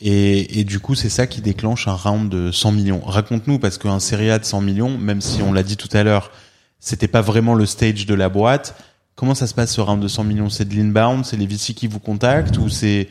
[0.03, 3.01] Et, et, du coup, c'est ça qui déclenche un round de 100 millions.
[3.05, 6.03] Raconte-nous, parce qu'un série A de 100 millions, même si on l'a dit tout à
[6.03, 6.31] l'heure,
[6.79, 8.75] c'était pas vraiment le stage de la boîte.
[9.15, 10.49] Comment ça se passe ce round de 100 millions?
[10.49, 12.57] C'est de l'inbound, c'est les VC qui vous contactent?
[12.57, 13.09] Ou c'est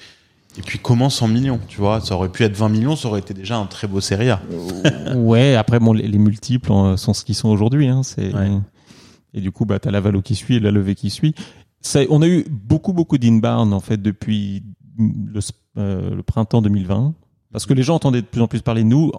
[0.59, 2.01] et puis comment 100 millions, tu vois?
[2.01, 4.43] Ça aurait pu être 20 millions, ça aurait été déjà un très beau série A.
[5.15, 7.87] ouais, après bon, les, multiples euh, sont ce qu'ils sont aujourd'hui.
[7.87, 8.33] Hein, c'est
[9.33, 11.37] et du coup, bah t'as la valo qui suit et la levée qui suit.
[11.81, 14.63] Ça, on a eu beaucoup beaucoup d'inbound en fait depuis
[14.99, 15.41] le,
[15.79, 17.15] euh, le printemps 2020.
[17.53, 19.11] Parce que les gens entendaient de plus en plus parler de nous.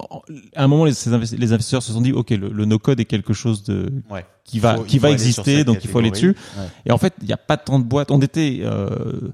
[0.56, 3.34] À un moment, les, les investisseurs se sont dit, OK, le, le no-code est quelque
[3.34, 3.92] chose de,
[4.44, 6.34] qui va, qui va exister, donc il faut aller dessus.
[6.86, 8.10] Et en fait, il n'y a pas tant de boîtes.
[8.10, 9.32] On était, euh,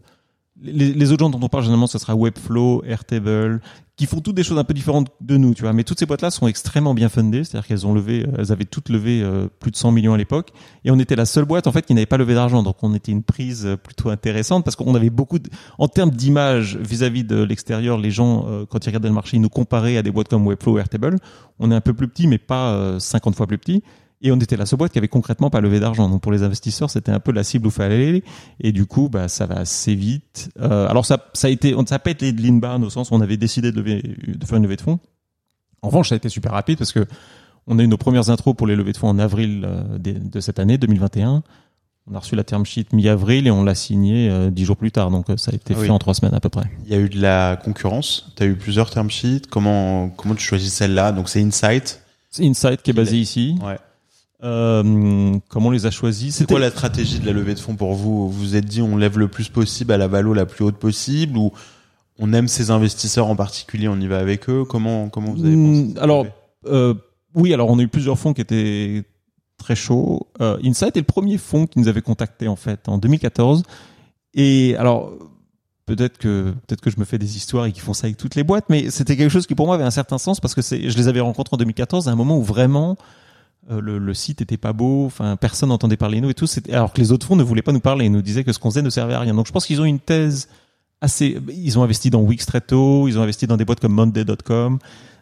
[0.62, 3.60] les, autres gens dont on parle généralement, ce sera Webflow, Airtable,
[3.96, 5.72] qui font toutes des choses un peu différentes de nous, tu vois.
[5.72, 8.64] Mais toutes ces boîtes-là sont extrêmement bien fundées, c'est-à-dire qu'elles ont levé, euh, elles avaient
[8.64, 10.50] toutes levé euh, plus de 100 millions à l'époque,
[10.84, 12.94] et on était la seule boîte en fait qui n'avait pas levé d'argent, donc on
[12.94, 15.48] était une prise euh, plutôt intéressante parce qu'on avait beaucoup, de...
[15.78, 19.48] en termes d'image vis-à-vis de l'extérieur, les gens quand ils regardaient le marché, ils nous
[19.48, 21.16] comparaient à des boîtes comme Webflow, Airtable.
[21.58, 23.82] On est un peu plus petit, mais pas 50 fois plus petit.
[24.20, 26.08] Et on était la seule boîte qui avait concrètement pas levé d'argent.
[26.08, 28.24] Donc pour les investisseurs, c'était un peu la cible où fallait aller.
[28.60, 30.50] Et du coup, bah, ça va assez vite.
[30.60, 33.14] Euh, alors ça, ça a été, ça n'a pas été de l'inbound au sens où
[33.14, 34.98] on avait décidé de, lever, de faire une levée de fonds.
[35.82, 37.06] En revanche, ça a été super rapide parce que
[37.68, 40.40] on a eu nos premières intros pour les levées de fonds en avril euh, de,
[40.40, 41.42] cette année, 2021.
[42.10, 44.90] On a reçu la term sheet mi-avril et on l'a signé euh, dix jours plus
[44.90, 45.10] tard.
[45.10, 46.64] Donc ça a été ah fait en trois semaines à peu près.
[46.86, 48.32] Il y a eu de la concurrence.
[48.36, 49.42] Tu as eu plusieurs term sheets.
[49.50, 51.12] Comment, comment tu choisis celle-là?
[51.12, 52.02] Donc c'est Insight.
[52.30, 53.58] C'est Insight qui est basé ici.
[53.62, 53.76] Ouais.
[54.44, 57.74] Euh, comment on les a choisis C'est quoi la stratégie de la levée de fonds
[57.74, 58.30] pour vous?
[58.30, 60.76] Vous vous êtes dit on lève le plus possible à la valo la plus haute
[60.76, 61.52] possible ou
[62.20, 64.64] on aime ces investisseurs en particulier, on y va avec eux?
[64.64, 66.26] Comment comment vous avez pensé hmm, Alors
[66.66, 66.94] euh,
[67.34, 69.02] oui, alors on a eu plusieurs fonds qui étaient
[69.56, 70.28] très chauds.
[70.40, 73.64] Euh, Insight est le premier fonds qui nous avait contacté en fait en 2014.
[74.34, 75.14] Et alors
[75.86, 78.36] peut-être que peut-être que je me fais des histoires et qu'ils font ça avec toutes
[78.36, 80.62] les boîtes, mais c'était quelque chose qui pour moi avait un certain sens parce que
[80.62, 82.96] c'est je les avais rencontrés en 2014 à un moment où vraiment
[83.70, 86.46] euh, le, le, site était pas beau, enfin personne n'entendait parler de nous et tout.
[86.72, 88.58] Alors que les autres fonds ne voulaient pas nous parler, ils nous disaient que ce
[88.58, 89.34] qu'on faisait ne servait à rien.
[89.34, 90.48] Donc je pense qu'ils ont une thèse
[91.00, 91.38] assez.
[91.52, 94.78] Ils ont investi dans Wix très tôt, ils ont investi dans des boîtes comme Monday.com.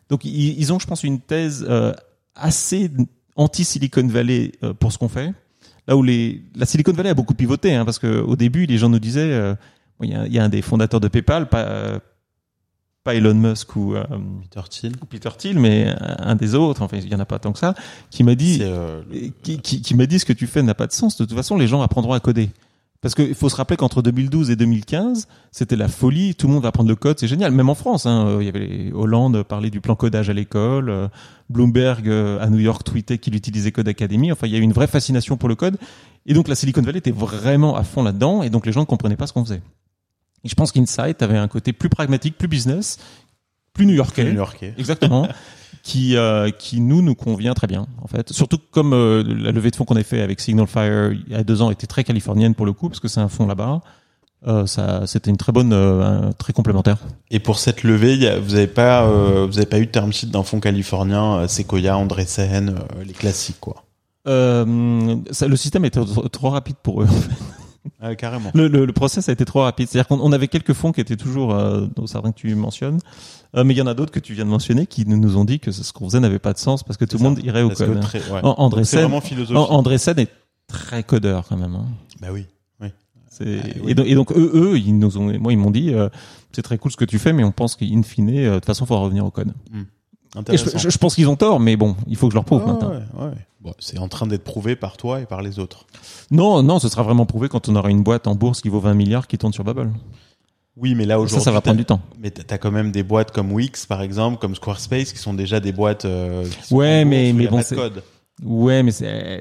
[0.09, 1.93] Donc ils, ont, je pense, une thèse euh,
[2.37, 2.91] assez
[3.35, 5.33] anti Silicon Valley euh, pour ce qu'on fait.
[5.89, 8.79] Là où les, la Silicon Valley a beaucoup pivoté, hein, parce que au début les
[8.79, 9.55] gens nous disaient,
[10.03, 12.01] il y, a, y, a, un des fondateurs de PayPal, pas,
[13.07, 14.05] pas Elon Musk ou euh,
[14.43, 17.53] Peter Thiel, Peter Thiel, mais un des autres, enfin il y en a pas tant
[17.53, 17.77] que ça,
[18.11, 19.01] qui m'a dit, euh,
[19.45, 21.17] qui, qui, qui m'a dit ce que tu fais n'a pas de sens.
[21.17, 22.51] De toute façon, les gens apprendront à coder.
[23.03, 26.35] Parce qu'il faut se rappeler qu'entre 2012 et 2015, c'était la folie.
[26.35, 27.53] Tout le monde va apprendre le code, c'est génial.
[27.53, 30.33] Même en France, hein, euh, il y avait les Hollande parlait du plan codage à
[30.33, 31.09] l'école,
[31.49, 34.33] Bloomberg à New York tweetait qu'il utilisait Code Academy.
[34.33, 35.77] Enfin, il y a eu une vraie fascination pour le code.
[36.27, 38.43] Et donc la Silicon Valley était vraiment à fond là-dedans.
[38.43, 39.63] Et donc les gens ne comprenaient pas ce qu'on faisait.
[40.47, 42.99] Et je pense qu'Insight avait un côté plus pragmatique, plus business,
[43.73, 44.25] plus new-yorkais.
[44.25, 45.29] New yorkais Exactement.
[45.83, 48.33] qui, euh, qui nous, nous convient très bien, en fait.
[48.33, 51.35] Surtout comme euh, la levée de fonds qu'on a fait avec Signal Fire il y
[51.35, 53.81] a deux ans était très californienne pour le coup, parce que c'est un fonds là-bas.
[54.47, 56.99] Euh, ça, c'était une très bonne, euh, très complémentaire.
[57.31, 60.29] Et pour cette levée, vous n'avez pas, euh, vous avez pas eu de term sheet
[60.29, 63.83] d'un fonds californien, Sequoia, Andreessen, les classiques, quoi.
[64.25, 64.65] Ça,
[65.49, 66.01] le système était
[66.33, 67.07] trop rapide pour eux.
[67.07, 67.35] En fait.
[68.01, 68.51] Ah, carrément.
[68.55, 69.89] Le, le, le, process a été trop rapide.
[69.89, 72.99] C'est-à-dire qu'on avait quelques fonds qui étaient toujours euh, dans certains que tu mentionnes,
[73.57, 75.45] euh, mais il y en a d'autres que tu viens de mentionner qui nous ont
[75.45, 77.63] dit que ce qu'on faisait n'avait pas de sens parce que tout le monde irait
[77.63, 78.01] au code.
[78.01, 78.41] Très, ouais.
[78.43, 79.11] André Sen,
[79.55, 80.31] André Sen est
[80.67, 81.75] très codeur quand même.
[81.75, 81.87] Hein.
[82.21, 82.47] Bah oui.
[82.81, 82.89] oui.
[83.31, 83.91] C'est ah, oui.
[83.91, 86.09] Et, donc, et, donc, eux, eux, ils nous ont, moi, ils m'ont dit, euh,
[86.53, 88.67] c'est très cool ce que tu fais, mais on pense qu'in fine, euh, de toute
[88.67, 89.53] façon, il faudra revenir au code.
[89.71, 89.83] Hmm.
[90.53, 92.45] Et je, je, je, pense qu'ils ont tort, mais bon, il faut que je leur
[92.45, 92.91] prouve ah, maintenant.
[92.91, 93.35] Ouais, ouais.
[93.61, 95.87] Bon, c'est en train d'être prouvé par toi et par les autres.
[96.31, 98.81] Non, non, ce sera vraiment prouvé quand on aura une boîte en bourse qui vaut
[98.81, 99.91] 20 milliards qui tourne sur Bubble.
[100.77, 102.01] Oui, mais là aujourd'hui, ça, ça va prendre du temps.
[102.21, 105.59] Mais t'as quand même des boîtes comme Wix, par exemple, comme Squarespace, qui sont déjà
[105.59, 106.05] des boîtes.
[106.05, 107.77] Euh, ouais, mais mais bon, c'est.
[108.45, 109.41] Ouais, mais c'est,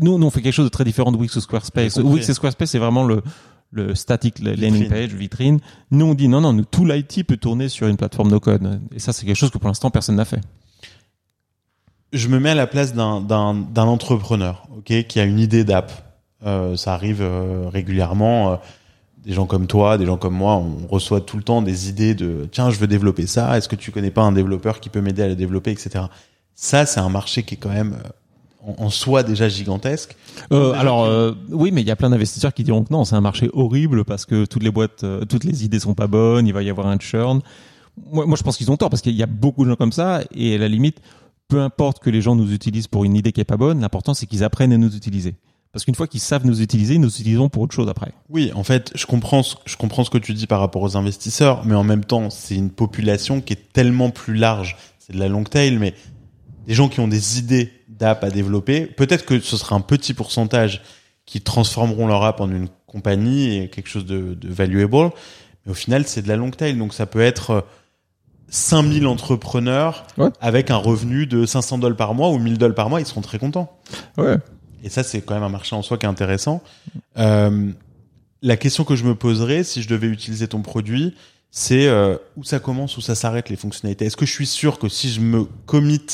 [0.00, 1.98] nous, nous, on fait quelque chose de très différent de Wix ou Squarespace.
[1.98, 3.22] Wix et Squarespace, c'est vraiment le,
[3.74, 5.60] le static landing page, vitrine.
[5.90, 8.80] Nous, on dit non, non, nous, tout l'IT peut tourner sur une plateforme no code.
[8.94, 10.40] Et ça, c'est quelque chose que pour l'instant, personne n'a fait
[12.14, 15.92] je me mets à la place d'un entrepreneur, ok, qui a une idée d'app.
[16.46, 18.52] Euh, ça arrive euh, régulièrement.
[18.52, 18.56] Euh,
[19.24, 22.14] des gens comme toi, des gens comme moi, on reçoit tout le temps des idées
[22.14, 23.56] de tiens, je veux développer ça.
[23.56, 26.04] Est-ce que tu connais pas un développeur qui peut m'aider à le développer, etc.
[26.54, 27.96] Ça, c'est un marché qui est quand même
[28.66, 30.16] en, soi déjà gigantesque.
[30.52, 33.16] Euh, alors euh, oui, mais il y a plein d'investisseurs qui diront que non, c'est
[33.16, 36.46] un marché horrible parce que toutes les boîtes, euh, toutes les idées sont pas bonnes,
[36.46, 37.40] il va y avoir un churn.
[38.10, 39.92] Moi, moi je pense qu'ils ont tort parce qu'il y a beaucoup de gens comme
[39.92, 41.00] ça et à la limite,
[41.48, 44.14] peu importe que les gens nous utilisent pour une idée qui est pas bonne, l'important
[44.14, 45.36] c'est qu'ils apprennent à nous utiliser.
[45.72, 48.12] Parce qu'une fois qu'ils savent nous utiliser, ils nous utiliseront pour autre chose après.
[48.28, 50.96] Oui, en fait, je comprends, ce, je comprends ce que tu dis par rapport aux
[50.96, 54.76] investisseurs, mais en même temps, c'est une population qui est tellement plus large.
[55.00, 55.94] C'est de la long tail, mais
[56.68, 60.14] des gens qui ont des idées d'app à développer, peut-être que ce sera un petit
[60.14, 60.82] pourcentage
[61.26, 65.10] qui transformeront leur app en une compagnie et quelque chose de, de valuable,
[65.64, 66.76] mais au final, c'est de la long tail.
[66.76, 67.64] Donc ça peut être
[68.48, 70.06] 5000 entrepreneurs
[70.40, 73.20] avec un revenu de 500 dollars par mois ou 1000 dollars par mois, ils seront
[73.20, 73.78] très contents.
[74.16, 74.36] Ouais.
[74.82, 76.62] Et ça, c'est quand même un marché en soi qui est intéressant.
[77.16, 77.70] Euh,
[78.42, 81.14] la question que je me poserais si je devais utiliser ton produit,
[81.50, 84.04] c'est euh, où ça commence, où ça s'arrête les fonctionnalités.
[84.04, 86.04] Est-ce que je suis sûr que si je me commit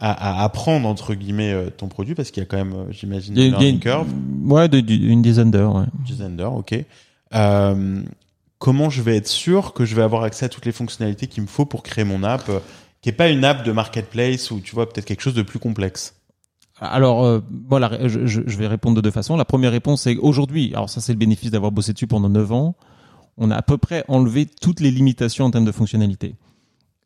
[0.00, 2.90] à, à apprendre entre guillemets euh, ton produit, parce qu'il y a quand même, euh,
[2.90, 4.08] j'imagine, une learning curve.
[4.44, 5.74] Ouais, de, une dizaine d'heures.
[5.74, 5.84] Ouais.
[5.98, 6.74] Une dizaine d'heures, ok.
[7.34, 8.02] Euh,
[8.58, 11.42] comment je vais être sûr que je vais avoir accès à toutes les fonctionnalités qu'il
[11.42, 12.60] me faut pour créer mon app, euh,
[13.02, 15.58] qui est pas une app de marketplace ou tu vois peut-être quelque chose de plus
[15.58, 16.14] complexe?
[16.80, 19.36] Alors, euh, voilà, je, je, vais répondre de deux façons.
[19.36, 22.52] La première réponse, c'est aujourd'hui, alors ça c'est le bénéfice d'avoir bossé dessus pendant 9
[22.52, 22.74] ans,
[23.36, 26.34] on a à peu près enlevé toutes les limitations en termes de fonctionnalité.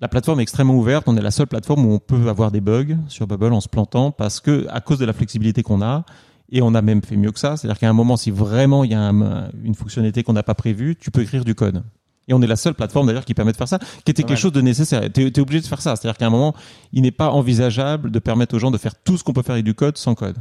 [0.05, 2.61] La plateforme est extrêmement ouverte, on est la seule plateforme où on peut avoir des
[2.61, 6.05] bugs sur Bubble en se plantant parce que, à cause de la flexibilité qu'on a,
[6.51, 8.91] et on a même fait mieux que ça, c'est-à-dire qu'à un moment, si vraiment il
[8.91, 11.83] y a une fonctionnalité qu'on n'a pas prévue, tu peux écrire du code.
[12.29, 14.37] Et on est la seule plateforme d'ailleurs qui permet de faire ça, qui était quelque
[14.37, 15.11] chose de nécessaire.
[15.11, 15.97] Tu es, obligé de faire ça.
[15.97, 16.55] C'est-à-dire qu'à un moment,
[16.93, 19.55] il n'est pas envisageable de permettre aux gens de faire tout ce qu'on peut faire
[19.55, 20.37] avec du code sans code.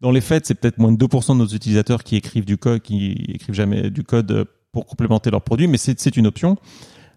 [0.00, 2.80] Dans les faits, c'est peut-être moins de 2% de nos utilisateurs qui écrivent du code,
[2.80, 6.56] qui écrivent jamais du code pour complémenter leurs produits, mais c'est une option.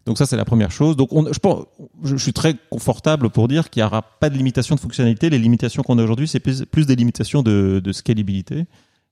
[0.05, 0.95] Donc ça, c'est la première chose.
[0.95, 1.65] Donc on, je, pense,
[2.03, 5.29] je, suis très confortable pour dire qu'il n'y aura pas de limitation de fonctionnalité.
[5.29, 8.65] Les limitations qu'on a aujourd'hui, c'est plus, des limitations de, scalabilité.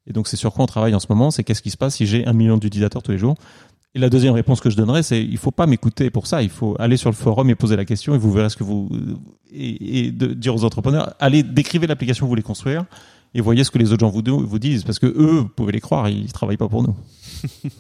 [0.06, 1.96] Et donc c'est sur quoi on travaille en ce moment, c'est qu'est-ce qui se passe
[1.96, 3.36] si j'ai un million d'utilisateurs tous les jours.
[3.96, 6.44] Et la deuxième réponse que je donnerais, c'est il faut pas m'écouter pour ça.
[6.44, 8.64] Il faut aller sur le forum et poser la question et vous verrez ce que
[8.64, 8.90] vous
[9.52, 12.86] et, dire aux entrepreneurs allez décrivez l'application que vous voulez construire
[13.36, 15.72] et voyez ce que les autres gens vous, vous disent parce que eux, vous pouvez
[15.72, 16.96] les croire, ils travaillent pas pour nous.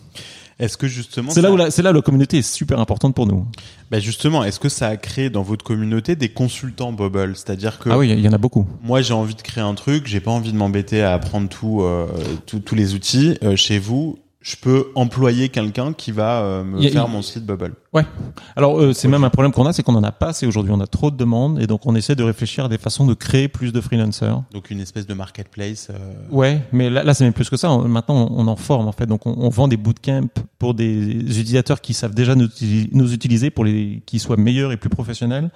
[0.64, 3.28] Est-ce que justement c'est là où la, c'est là la communauté est super importante pour
[3.28, 3.45] nous.
[3.91, 7.89] Bah justement, est-ce que ça a créé dans votre communauté des consultants Bubble, c'est-à-dire que
[7.89, 8.66] ah oui, il y en a beaucoup.
[8.82, 11.82] Moi, j'ai envie de créer un truc, j'ai pas envie de m'embêter à apprendre tout,
[11.82, 12.07] euh,
[12.45, 17.08] tous les outils euh, chez vous je peux employer quelqu'un qui va euh, me faire
[17.08, 17.74] mon site Bubble.
[17.94, 18.06] Ouais.
[18.58, 20.74] Alors euh, c'est même un problème qu'on a, c'est qu'on en a pas assez aujourd'hui.
[20.76, 23.14] On a trop de demandes et donc on essaie de réfléchir à des façons de
[23.14, 24.44] créer plus de freelancers.
[24.52, 25.88] Donc une espèce de marketplace.
[25.89, 26.14] Euh...
[26.30, 27.70] Ouais, mais là, là c'est même plus que ça.
[27.78, 29.06] maintenant on, en forme en fait.
[29.06, 30.28] Donc on, on, vend des bootcamps
[30.60, 32.50] pour des utilisateurs qui savent déjà nous,
[32.91, 35.52] nous utiliser pour les qui soient meilleurs et plus professionnels.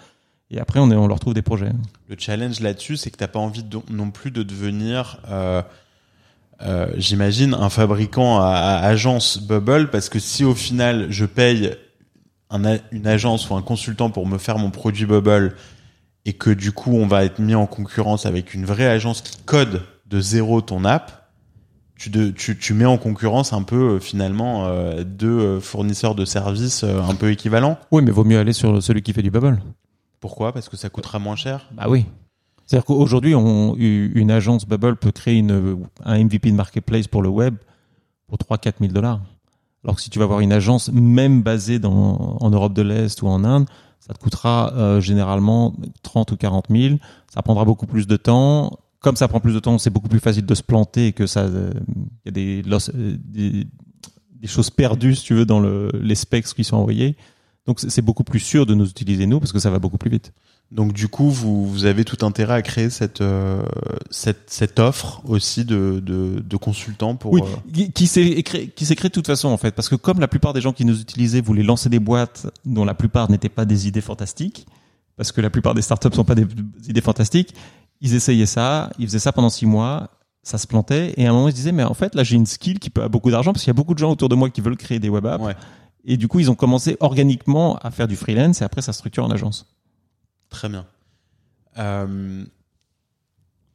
[0.50, 1.74] Et après on, est, on leur trouve des projets.
[2.08, 5.20] Le challenge là-dessus, c'est que t'as pas envie de, non plus de devenir
[6.62, 11.76] euh, j'imagine, un fabricant à, agence Bubble, parce que si au final je paye
[12.50, 15.56] un, une agence ou un consultant pour me faire mon produit Bubble,
[16.26, 19.38] et que du coup on va être mis en concurrence avec une vraie agence qui
[19.44, 21.30] code de zéro ton app,
[21.96, 26.26] tu, de, tu, tu mets en concurrence un peu euh, finalement euh, deux fournisseurs de
[26.26, 27.78] services un peu équivalents.
[27.92, 29.60] Oui, mais vaut mieux aller sur celui qui fait du Bubble.
[30.20, 30.54] Pourquoi?
[30.54, 31.70] Parce que ça coûtera moins cher?
[31.72, 32.06] Bah oui.
[32.68, 35.44] C'est-à-dire qu'aujourd'hui, une agence Bubble peut créer
[36.04, 37.56] un MVP de marketplace pour le web
[38.28, 39.22] pour 3-4 000 dollars.
[39.84, 43.28] Alors que si tu vas avoir une agence même basée en Europe de l'Est ou
[43.28, 43.68] en Inde,
[44.08, 46.96] ça te coûtera euh, généralement 30 ou 40 000.
[47.34, 48.80] Ça prendra beaucoup plus de temps.
[49.00, 51.46] Comme ça prend plus de temps, c'est beaucoup plus facile de se planter que ça,
[51.46, 51.72] il euh,
[52.26, 53.68] y a des, euh, des,
[54.32, 57.18] des, choses perdues, si tu veux, dans le, les specs qui sont envoyés.
[57.68, 60.10] Donc c'est beaucoup plus sûr de nous utiliser nous parce que ça va beaucoup plus
[60.10, 60.32] vite.
[60.72, 63.62] Donc du coup, vous, vous avez tout intérêt à créer cette euh,
[64.10, 68.86] cette, cette offre aussi de, de, de consultants pour oui, euh, qui s'est créé qui
[68.86, 70.86] s'est créé de toute façon en fait parce que comme la plupart des gens qui
[70.86, 74.66] nous utilisaient voulaient lancer des boîtes dont la plupart n'étaient pas des idées fantastiques
[75.18, 76.46] parce que la plupart des startups sont pas des
[76.88, 77.54] idées fantastiques,
[78.02, 80.12] ils essayaient ça, ils faisaient ça pendant six mois,
[80.44, 82.36] ça se plantait et à un moment ils se disaient mais en fait là j'ai
[82.36, 84.30] une skill qui peut avoir beaucoup d'argent parce qu'il y a beaucoup de gens autour
[84.30, 85.44] de moi qui veulent créer des web apps.
[86.08, 89.26] Et du coup, ils ont commencé organiquement à faire du freelance et après, ça structure
[89.26, 89.68] en agence.
[90.50, 90.86] Très bien.
[91.78, 92.46] Euh,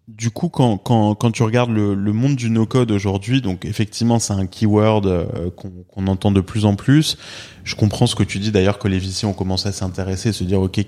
[0.09, 4.19] du coup, quand, quand, quand tu regardes le, le monde du no-code aujourd'hui, donc effectivement,
[4.19, 5.51] c'est un keyword euh,
[5.89, 7.19] qu'on entend de plus en plus.
[7.65, 10.43] Je comprends ce que tu dis d'ailleurs que les VC ont commencé à s'intéresser, se
[10.43, 10.85] dire, OK,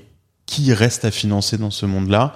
[0.46, 2.34] qui reste à financer dans ce monde-là?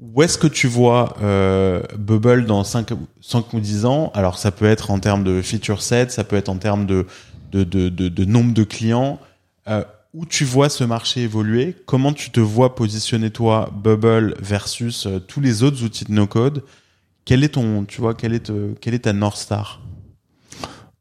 [0.00, 2.88] Où est-ce que tu vois euh, Bubble dans 5,
[3.20, 4.10] 5 ou 10 ans?
[4.14, 7.06] Alors, ça peut être en termes de feature set, ça peut être en termes de,
[7.54, 9.20] de, de, de, de nombre de clients.
[9.68, 11.74] Euh, où tu vois ce marché évoluer?
[11.86, 16.62] Comment tu te vois positionner toi, Bubble versus euh, tous les autres outils de no-code?
[17.24, 19.80] Quel est ton, tu vois, quel est, euh, quel est ta North Star?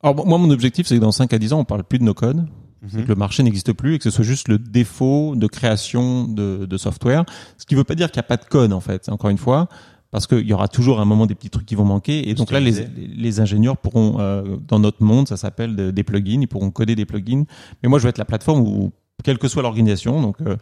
[0.02, 2.04] Alors moi, mon objectif, c'est que dans 5 à 10 ans, on parle plus de
[2.04, 2.48] no-code.
[2.84, 3.04] Mhm.
[3.04, 6.66] que le marché n'existe plus et que ce soit juste le défaut de création de,
[6.66, 7.24] de software.
[7.58, 9.30] Ce qui ne veut pas dire qu'il n'y a pas de code, en fait, encore
[9.30, 9.70] une fois,
[10.14, 12.30] parce qu'il y aura toujours un moment des petits trucs qui vont manquer.
[12.30, 12.88] Et donc là, les,
[13.18, 16.96] les ingénieurs pourront, euh, dans notre monde, ça s'appelle de- des plugins, ils pourront coder
[16.96, 17.44] des plugins.
[17.82, 18.92] Mais moi, je vais être la plateforme où,
[19.24, 20.56] quelle que soit l'organisation, donc euh,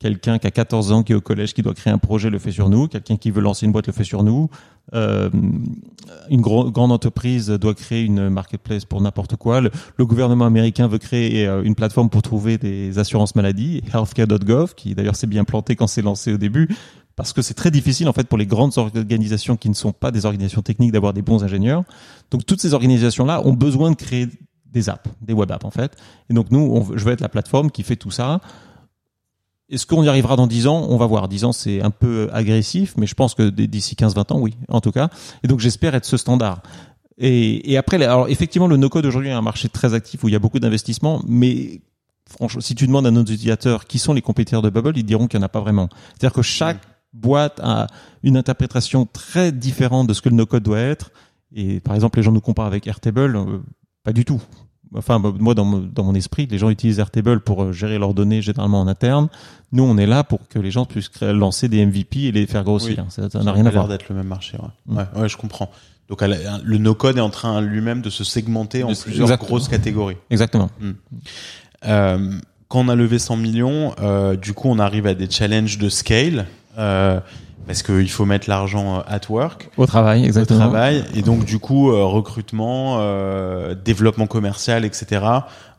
[0.00, 2.38] quelqu'un qui a 14 ans, qui est au collège, qui doit créer un projet, le
[2.38, 2.88] fait sur nous.
[2.88, 4.48] Quelqu'un qui veut lancer une boîte, le fait sur nous.
[4.94, 5.30] Euh,
[6.28, 9.60] une gro- grande entreprise doit créer une marketplace pour n'importe quoi.
[9.60, 14.74] Le, le gouvernement américain veut créer euh, une plateforme pour trouver des assurances maladie, healthcare.gov,
[14.74, 16.68] qui d'ailleurs s'est bien planté quand c'est lancé au début,
[17.16, 20.10] parce que c'est très difficile en fait pour les grandes organisations qui ne sont pas
[20.10, 21.82] des organisations techniques d'avoir des bons ingénieurs.
[22.30, 24.28] Donc toutes ces organisations-là ont besoin de créer
[24.66, 25.96] des apps, des web apps en fait.
[26.28, 28.40] Et donc nous, je vais être la plateforme qui fait tout ça.
[29.68, 30.86] Est-ce qu'on y arrivera dans 10 ans?
[30.88, 31.26] On va voir.
[31.26, 34.80] 10 ans, c'est un peu agressif, mais je pense que d'ici 15-20 ans, oui, en
[34.80, 35.08] tout cas.
[35.42, 36.62] Et donc, j'espère être ce standard.
[37.18, 40.32] Et, et après, alors effectivement, le no-code aujourd'hui est un marché très actif où il
[40.32, 41.80] y a beaucoup d'investissements, mais
[42.28, 45.26] franchement, si tu demandes à nos utilisateurs qui sont les compétiteurs de Bubble, ils diront
[45.26, 45.88] qu'il n'y en a pas vraiment.
[46.10, 46.78] C'est-à-dire que chaque
[47.20, 47.86] boîte a
[48.22, 51.10] une interprétation très différente de ce que le no-code doit être.
[51.54, 53.58] Et par exemple, les gens nous comparent avec Airtable, euh,
[54.04, 54.40] pas du tout.
[54.94, 58.14] Enfin, moi, dans mon, dans mon esprit, les gens utilisent Airtable pour euh, gérer leurs
[58.14, 59.28] données généralement en interne.
[59.72, 62.46] Nous, on est là pour que les gens puissent créer, lancer des MVP et les
[62.46, 63.04] faire grossir.
[63.04, 63.04] Oui.
[63.28, 63.88] Ça n'a rien à a l'air voir.
[63.88, 64.56] d'être le même marché.
[64.58, 64.96] Ouais, Mm.
[64.96, 65.70] ouais, ouais, je comprends.
[66.08, 69.48] Donc le no-code est en train lui-même de se segmenter en plusieurs exactement.
[69.48, 70.16] grosses catégories.
[70.30, 70.70] Exactement.
[71.84, 72.32] Euh,
[72.68, 75.88] quand on a levé 100 millions, euh, du coup, on arrive à des challenges de
[75.88, 76.46] scale.
[76.78, 77.20] Euh,
[77.66, 80.60] parce qu'il faut mettre l'argent euh, at work, Au travail, au exactement.
[80.60, 85.24] travail, et donc du coup euh, recrutement, euh, développement commercial, etc.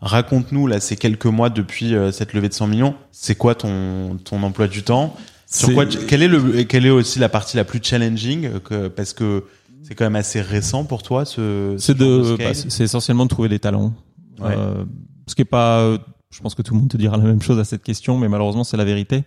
[0.01, 4.17] Raconte-nous là ces quelques mois depuis euh, cette levée de 100 millions, c'est quoi ton
[4.23, 5.15] ton emploi du temps?
[5.49, 8.89] Sur quoi tu- quelle est le quelle est aussi la partie la plus challenging que,
[8.89, 9.45] parce que
[9.83, 11.93] c'est quand même assez récent pour toi ce, ce C'est
[12.35, 12.37] scale?
[12.37, 13.93] bah, essentiellement de trouver des talents.
[14.41, 14.53] Ouais.
[14.57, 14.83] Euh,
[15.25, 15.95] ce qui est pas,
[16.31, 18.27] je pense que tout le monde te dira la même chose à cette question, mais
[18.27, 19.23] malheureusement c'est la vérité.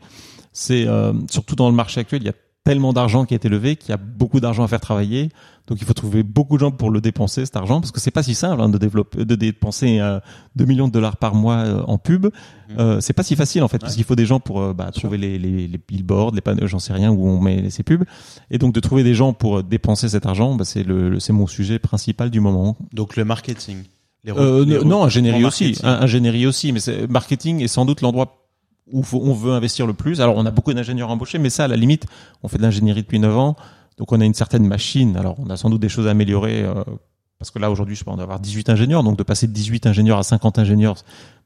[0.52, 3.48] C'est euh, surtout dans le marché actuel, il y a tellement d'argent qui a été
[3.48, 5.30] levé qu'il y a beaucoup d'argent à faire travailler.
[5.66, 8.10] Donc il faut trouver beaucoup de gens pour le dépenser cet argent parce que c'est
[8.10, 10.20] pas si simple hein, de développer, de dépenser euh,
[10.56, 12.26] 2 millions de dollars par mois euh, en pub.
[12.78, 14.90] Euh, c'est pas si facile en fait parce qu'il faut des gens pour euh, bah,
[14.92, 18.04] trouver les, les, les billboards, les panneaux, j'en sais rien où on met ces pubs.
[18.50, 21.20] Et donc de trouver des gens pour euh, dépenser cet argent, bah, c'est le, le-
[21.20, 22.76] c'est mon sujet principal du moment.
[22.92, 23.84] Donc le marketing.
[24.24, 28.39] Les Euh, les non, ingénierie aussi, ingénierie aussi, mais c'est- marketing est sans doute l'endroit
[28.92, 30.20] où faut- on veut investir le plus.
[30.20, 32.06] Alors, on a beaucoup d'ingénieurs embauchés, mais ça, à la limite,
[32.42, 33.56] on fait de l'ingénierie depuis 9 ans,
[33.98, 35.16] donc on a une certaine machine.
[35.16, 36.82] Alors, on a sans doute des choses à améliorer, euh,
[37.38, 40.18] parce que là, aujourd'hui, je pense, avoir 18 ingénieurs, donc de passer de 18 ingénieurs
[40.18, 40.96] à 50 ingénieurs,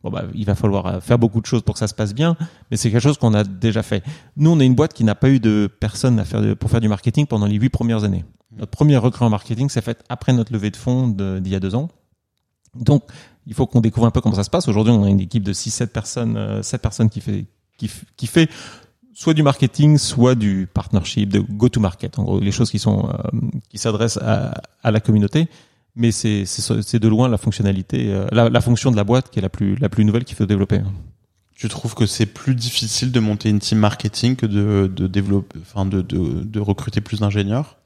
[0.02, 2.14] bon, bah, il va falloir euh, faire beaucoup de choses pour que ça se passe
[2.14, 2.36] bien,
[2.70, 4.02] mais c'est quelque chose qu'on a déjà fait.
[4.36, 6.80] Nous, on est une boîte qui n'a pas eu de personne à faire pour faire
[6.80, 8.24] du marketing pendant les 8 premières années.
[8.56, 11.60] Notre premier recrut en marketing s'est fait après notre levée de fonds d'il y a
[11.60, 11.88] deux ans.
[12.76, 13.02] Donc,
[13.46, 14.68] il faut qu'on découvre un peu comment ça se passe.
[14.68, 18.26] Aujourd'hui, on a une équipe de 6-7 personnes, euh, 7 personnes qui fait, qui, qui
[18.26, 18.50] fait
[19.12, 22.18] soit du marketing, soit du partnership, de go-to-market.
[22.18, 25.48] En gros, les choses qui sont, euh, qui s'adressent à, à la communauté.
[25.96, 29.30] Mais c'est, c'est, c'est de loin la fonctionnalité, euh, la, la fonction de la boîte
[29.30, 30.80] qui est la plus, la plus nouvelle qu'il faut développer.
[31.54, 35.60] Tu trouves que c'est plus difficile de monter une team marketing que de, de développer,
[35.62, 37.76] enfin de, de, de recruter plus d'ingénieurs?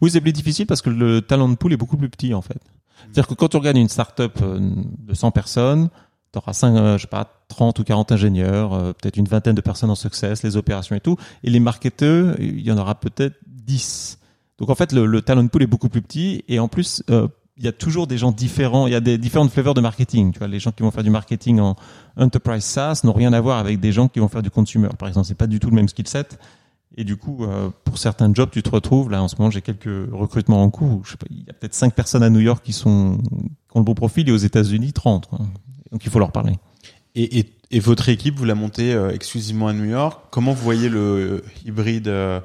[0.00, 2.60] Oui, c'est plus difficile parce que le talent pool est beaucoup plus petit, en fait.
[3.04, 5.88] C'est-à-dire que quand tu regardes une startup euh, de 100 personnes,
[6.32, 9.54] tu auras 5, euh, je sais pas, 30 ou 40 ingénieurs, euh, peut-être une vingtaine
[9.54, 11.16] de personnes en success, les opérations et tout.
[11.44, 14.18] Et les marketeurs, il y en aura peut-être 10.
[14.58, 17.02] Donc en fait, le, le talent pool est beaucoup plus petit et en plus,
[17.58, 20.32] il y a toujours des gens différents, il y a des différentes flavors de marketing.
[20.32, 21.76] Tu vois, les gens qui vont faire du marketing en
[22.16, 24.88] enterprise SaaS n'ont rien à voir avec des gens qui vont faire du consumer.
[24.98, 26.38] Par exemple, c'est pas du tout le même skill set.
[27.00, 29.62] Et du coup, euh, pour certains jobs, tu te retrouves là en ce moment, j'ai
[29.62, 31.00] quelques recrutements en cours.
[31.04, 33.76] Je sais pas, il y a peut-être cinq personnes à New York qui sont qui
[33.76, 35.26] ont le bon profil et aux États-Unis 30.
[35.28, 35.38] quoi.
[35.92, 36.54] Donc il faut leur parler.
[37.14, 40.20] et, et, et votre équipe, vous la montez euh, exclusivement à New York?
[40.30, 42.40] Comment vous voyez le hybride euh,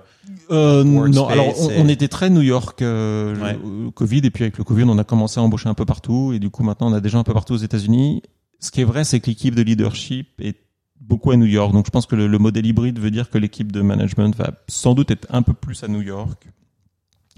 [0.52, 3.54] Euh, non, alors on, et- on était très New York euh, Ouais.
[3.54, 5.86] le- le Covid et puis avec le Covid, on a commencé à embaucher un peu
[5.86, 8.22] partout et du coup maintenant on a des gens un peu partout aux États-Unis.
[8.60, 10.58] Ce qui est vrai, c'est que l'équipe de leadership est
[11.02, 11.74] beaucoup à New York.
[11.74, 14.52] Donc je pense que le, le modèle hybride veut dire que l'équipe de management va
[14.68, 16.48] sans doute être un peu plus à New York.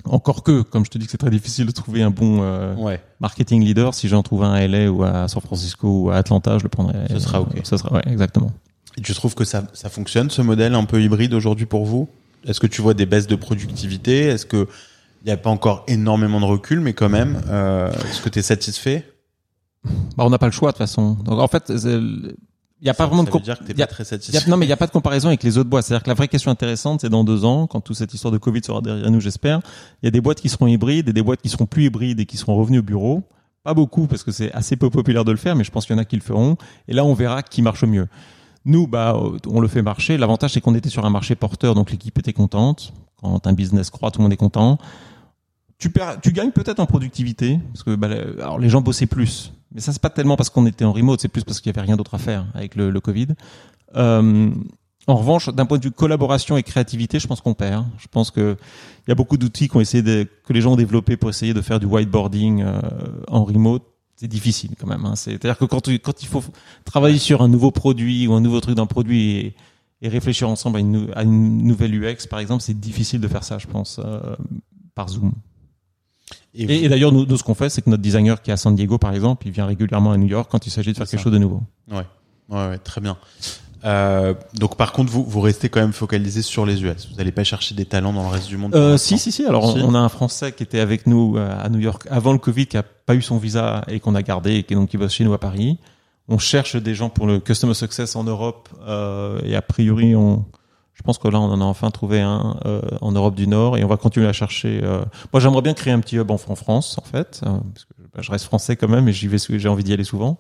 [0.04, 2.76] Encore que, comme je te dis que c'est très difficile de trouver un bon euh,
[2.76, 3.02] Ouais.
[3.20, 6.60] marketing leader, si j'en trouve un à LA ou à San Francisco ou à Atlanta,
[6.60, 7.08] je le prendrai.
[7.10, 7.60] Ce sera ok.
[7.64, 8.52] Ce sera, ouais, exactement.
[8.98, 12.08] Et tu trouves que ça, ça fonctionne ce modèle un peu hybride aujourd'hui pour vous?
[12.46, 14.20] Est-ce que tu vois des baisses de productivité?
[14.28, 14.68] Est-ce que
[15.24, 18.38] il n'y a pas encore énormément de recul, mais quand même, euh, est-ce que tu
[18.38, 19.12] es satisfait?
[20.16, 21.14] Bah, on n'a pas le choix de toute façon.
[21.24, 21.72] Donc en fait,
[22.86, 24.04] il n'y a pas vraiment ça de veut dire que t'es y a- pas très
[24.04, 24.50] y a- satisfait.
[24.50, 25.86] non, mais il n'y a pas de comparaison avec les autres boîtes.
[25.86, 28.38] C'est-à-dire que la vraie question intéressante, c'est dans deux ans, quand toute cette histoire de
[28.38, 29.60] Covid sera derrière nous, j'espère,
[30.04, 32.20] il y a des boîtes qui seront hybrides et des boîtes qui seront plus hybrides
[32.20, 33.24] et qui seront revenues au bureau.
[33.64, 35.96] Pas beaucoup parce que c'est assez peu populaire de le faire, mais je pense qu'il
[35.96, 36.56] y en a qui le feront.
[36.88, 38.08] Et là, on verra qui marche mieux.
[38.66, 40.18] Nous, bah, on le fait marcher.
[40.18, 42.94] L'avantage, c'est qu'on était sur un marché porteur, donc l'équipe était contente.
[43.22, 44.78] Quand un business croît, tout le monde est content.
[45.78, 48.08] Tu, perds, tu gagnes peut-être en productivité, parce que bah,
[48.40, 49.52] alors les gens bossaient plus.
[49.74, 51.78] Mais ça, c'est pas tellement parce qu'on était en remote, c'est plus parce qu'il y
[51.78, 53.28] avait rien d'autre à faire avec le, le Covid.
[53.96, 54.50] Euh,
[55.08, 57.86] en revanche, d'un point de vue collaboration et créativité, je pense qu'on perd.
[58.00, 58.58] Je pense que
[59.06, 61.30] il y a beaucoup d'outils qui ont essayé de, que les gens ont développés pour
[61.30, 62.80] essayer de faire du whiteboarding euh,
[63.28, 63.84] en remote.
[64.16, 65.06] C'est difficile quand même.
[65.06, 65.16] Hein.
[65.16, 66.44] C'est-à-dire que quand, tu- quand il faut
[66.86, 69.56] travailler sur un nouveau produit ou un nouveau truc d'un produit et,
[70.02, 73.44] et réfléchir ensemble à une, à une nouvelle UX, par exemple, c'est difficile de faire
[73.44, 74.36] ça, je pense, euh,
[74.96, 75.34] par Zoom.
[76.54, 78.50] Et Et, vous- et d'ailleurs, nous, nous, ce qu'on fait, c'est que notre designer qui
[78.50, 80.92] est à San Diego, par exemple, il vient régulièrement à New York quand il s'agit
[80.94, 81.24] de faire quelque ça.
[81.24, 81.62] chose de nouveau.
[81.92, 81.98] Ouais,
[82.50, 83.18] ouais, ouais, très bien.
[83.84, 87.08] Euh, donc par contre, vous, vous restez quand même focalisé sur les US.
[87.12, 88.74] Vous n'allez pas chercher des talents dans le reste du monde.
[88.76, 89.46] Euh, si, si, si.
[89.46, 89.80] Alors, Si.
[89.80, 92.40] On, on a un Français qui était avec nous euh, à New York avant le
[92.40, 94.98] Covid, qui a pas eu son visa et qu'on a gardé et qui donc qui
[94.98, 95.78] bosse chez nous à Paris.
[96.28, 100.44] On cherche des gens pour le customer success en Europe euh, et a priori, on,
[100.96, 103.78] je pense que là, on en a enfin trouvé un euh, en Europe du Nord
[103.78, 104.80] et on va continuer à chercher.
[104.84, 105.04] euh.
[105.32, 108.22] Moi, j'aimerais bien créer un petit hub en, France, en fait, euh, parce que bah,
[108.22, 110.38] je reste français quand même et j'y vais, j'ai envie d'y aller souvent.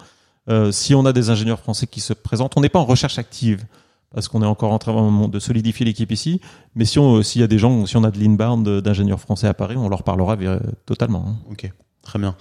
[0.49, 3.19] Euh, si on a des ingénieurs français qui se présentent, on n'est pas en recherche
[3.19, 3.65] active
[4.13, 6.39] parce qu'on est encore en train de solidifier l'équipe ici.
[6.73, 9.47] Mais si on, s'il y a des gens, si on a de l'inbound d'ingénieurs français
[9.47, 11.25] à Paris, on leur parlera euh, totalement.
[11.27, 11.35] hein.
[11.51, 11.69] Ok,
[12.01, 12.35] très bien.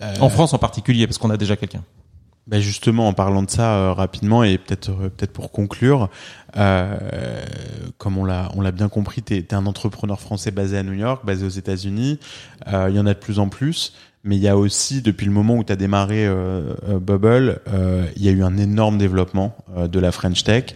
[0.00, 1.82] Euh, En France en particulier, parce qu'on a déjà quelqu'un.
[2.50, 6.10] Bah, justement, en parlant de ça euh, rapidement et peut-être euh, peut-être pour conclure,
[6.56, 7.44] euh,
[7.96, 10.94] comme on l'a on l'a bien compris, tu es, un entrepreneur français basé à New
[10.94, 12.18] York, basé aux États-Unis.
[12.66, 13.94] Euh, Il y en a de plus en plus.
[14.22, 17.60] Mais il y a aussi, depuis le moment où tu as démarré euh, euh, Bubble,
[17.72, 20.74] euh, il y a eu un énorme développement euh, de la French Tech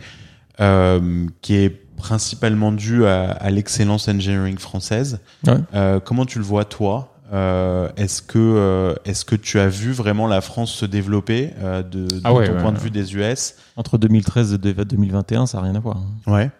[0.60, 1.68] euh, qui est
[1.98, 5.20] principalement dû à, à l'excellence engineering française.
[5.46, 5.56] Ouais.
[5.74, 9.92] Euh, comment tu le vois toi Euh, Est-ce que euh, est-ce que tu as vu
[9.92, 12.82] vraiment la France se développer euh, de, de Ah ouais, ton ouais, point de ouais.
[12.84, 15.96] vue des US Entre 2013 et 2021, ça n'a rien à voir.
[16.26, 16.30] hein.
[16.30, 16.50] Ouais.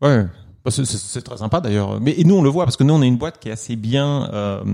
[0.00, 0.26] Ouais.
[0.64, 2.00] Bah, c'est- très sympa d'ailleurs.
[2.00, 3.52] Mais et nous on le voit parce que nous on est une boîte qui est
[3.52, 4.64] assez bien euh,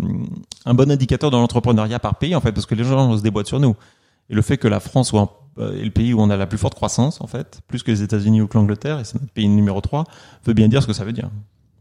[0.64, 3.48] un bon indicateur de l'entrepreneuriat par pays en fait parce que les gens se déboîtent
[3.48, 3.74] sur nous.
[4.28, 5.30] Et le fait que la France soit un-
[5.62, 7.90] euh, est le pays où on a la plus forte croissance en fait, plus que
[7.90, 10.04] les États-Unis ou que l'Angleterre et c'est notre pays numéro 3,
[10.46, 11.28] veut bien dire ce que ça veut dire.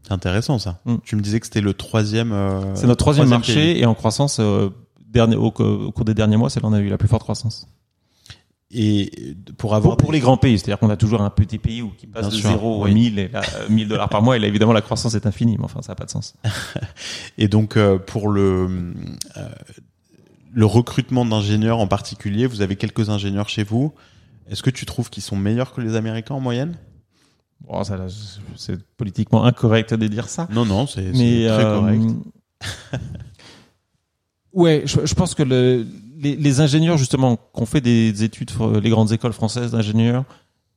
[0.02, 0.80] C'est intéressant ça.
[0.86, 0.96] Mm.
[1.04, 2.32] Tu me disais que c'était le troisième.
[2.32, 3.80] euh, C'est notre troisième, marché pays.
[3.82, 4.70] et en croissance euh,
[5.08, 7.08] dernier, au, au cours des derniers mois, c'est là où on a eu la plus
[7.08, 7.66] forte croissance.
[8.72, 11.82] Et pour avoir Pour, pour les grands pays, c'est-à-dire qu'on a toujours un petit pays
[11.82, 12.90] où qui passe Bien de sûr, 0 oui.
[12.90, 15.26] à 1000 et là, euh, 1000 dollars par mois et là évidemment la croissance est
[15.26, 16.36] infinie, mais enfin ça n'a pas de sens.
[17.38, 18.92] Et donc euh, pour le
[19.36, 19.48] euh,
[20.52, 23.92] le recrutement d'ingénieurs en particulier, vous avez quelques ingénieurs chez vous.
[24.48, 26.76] Est-ce que tu trouves qu'ils sont meilleurs que les Américains en moyenne?
[27.66, 28.06] Bon, ça, là,
[28.56, 30.48] c'est politiquement incorrect de dire ça.
[30.50, 32.02] Non, non, c'est très euh, correct.
[34.52, 35.86] ouais, je, je pense que le,
[36.18, 38.50] les, les ingénieurs justement qu'on fait des études,
[38.82, 40.24] les grandes écoles françaises d'ingénieurs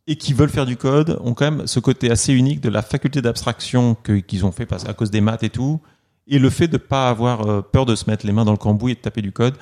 [0.07, 2.81] et qui veulent faire du code ont quand même ce côté assez unique de la
[2.81, 3.95] faculté d'abstraction
[4.27, 5.79] qu'ils ont fait parce- à cause des maths et tout,
[6.27, 8.57] et le fait de pas avoir euh, peur de se mettre les mains dans le
[8.57, 9.55] cambouis et de taper du code.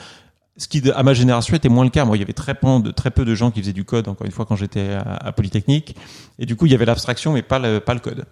[0.58, 2.06] Ce qui, à ma génération, était moins le cas.
[2.06, 4.08] Moi, il y avait très peu de, très peu de gens qui faisaient du code,
[4.08, 5.95] encore une fois, quand j'étais à, à Polytechnique.
[6.39, 8.26] Et du coup, il y avait l'abstraction, mais pas le, pas le code.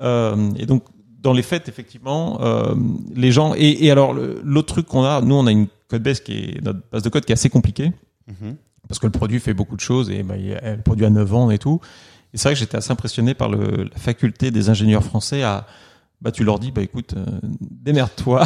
[0.00, 0.84] Euh, et donc,
[1.20, 2.74] dans les faits, effectivement, euh,
[3.14, 3.54] les gens.
[3.56, 6.64] Et, et alors, l'autre truc qu'on a, nous, on a une code base qui est
[6.64, 7.92] notre base de code qui est assez compliquée
[8.26, 8.56] Mhm.
[8.88, 11.34] parce que le produit fait beaucoup de choses et bah, il le produit a 9
[11.34, 11.80] ans et tout.
[12.32, 15.66] Et c'est vrai que j'étais assez impressionné par le, la faculté des ingénieurs français à
[16.24, 17.24] bah tu leur dis bah écoute euh,
[17.60, 18.44] démerde-toi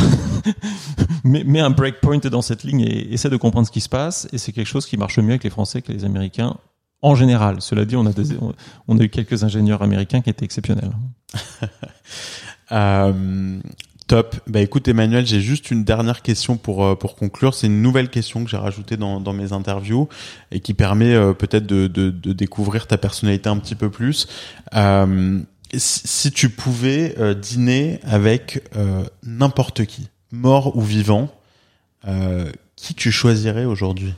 [1.24, 4.28] mets, mets un breakpoint dans cette ligne et essaie de comprendre ce qui se passe
[4.32, 6.56] et c'est quelque chose qui marche mieux avec les Français que les Américains
[7.00, 7.60] en général.
[7.60, 8.10] Cela dit, on a,
[8.88, 10.90] on- a eu quelques ingénieurs américains qui étaient exceptionnels.
[12.70, 13.60] Euh,
[14.08, 14.36] top.
[14.46, 17.54] Bah écoute Emmanuel, j'ai juste une dernière question pour euh, pour conclure.
[17.54, 20.06] C'est une nouvelle question que j'ai rajoutée dans dans mes interviews
[20.50, 24.26] et qui permet peut-être de, de découvrir ta personnalité un petit peu plus.
[25.74, 31.28] Si, tu pouvais euh, dîner avec euh, n'importe qui, mort ou vivant,
[32.06, 34.14] euh, qui tu choisirais aujourd'hui?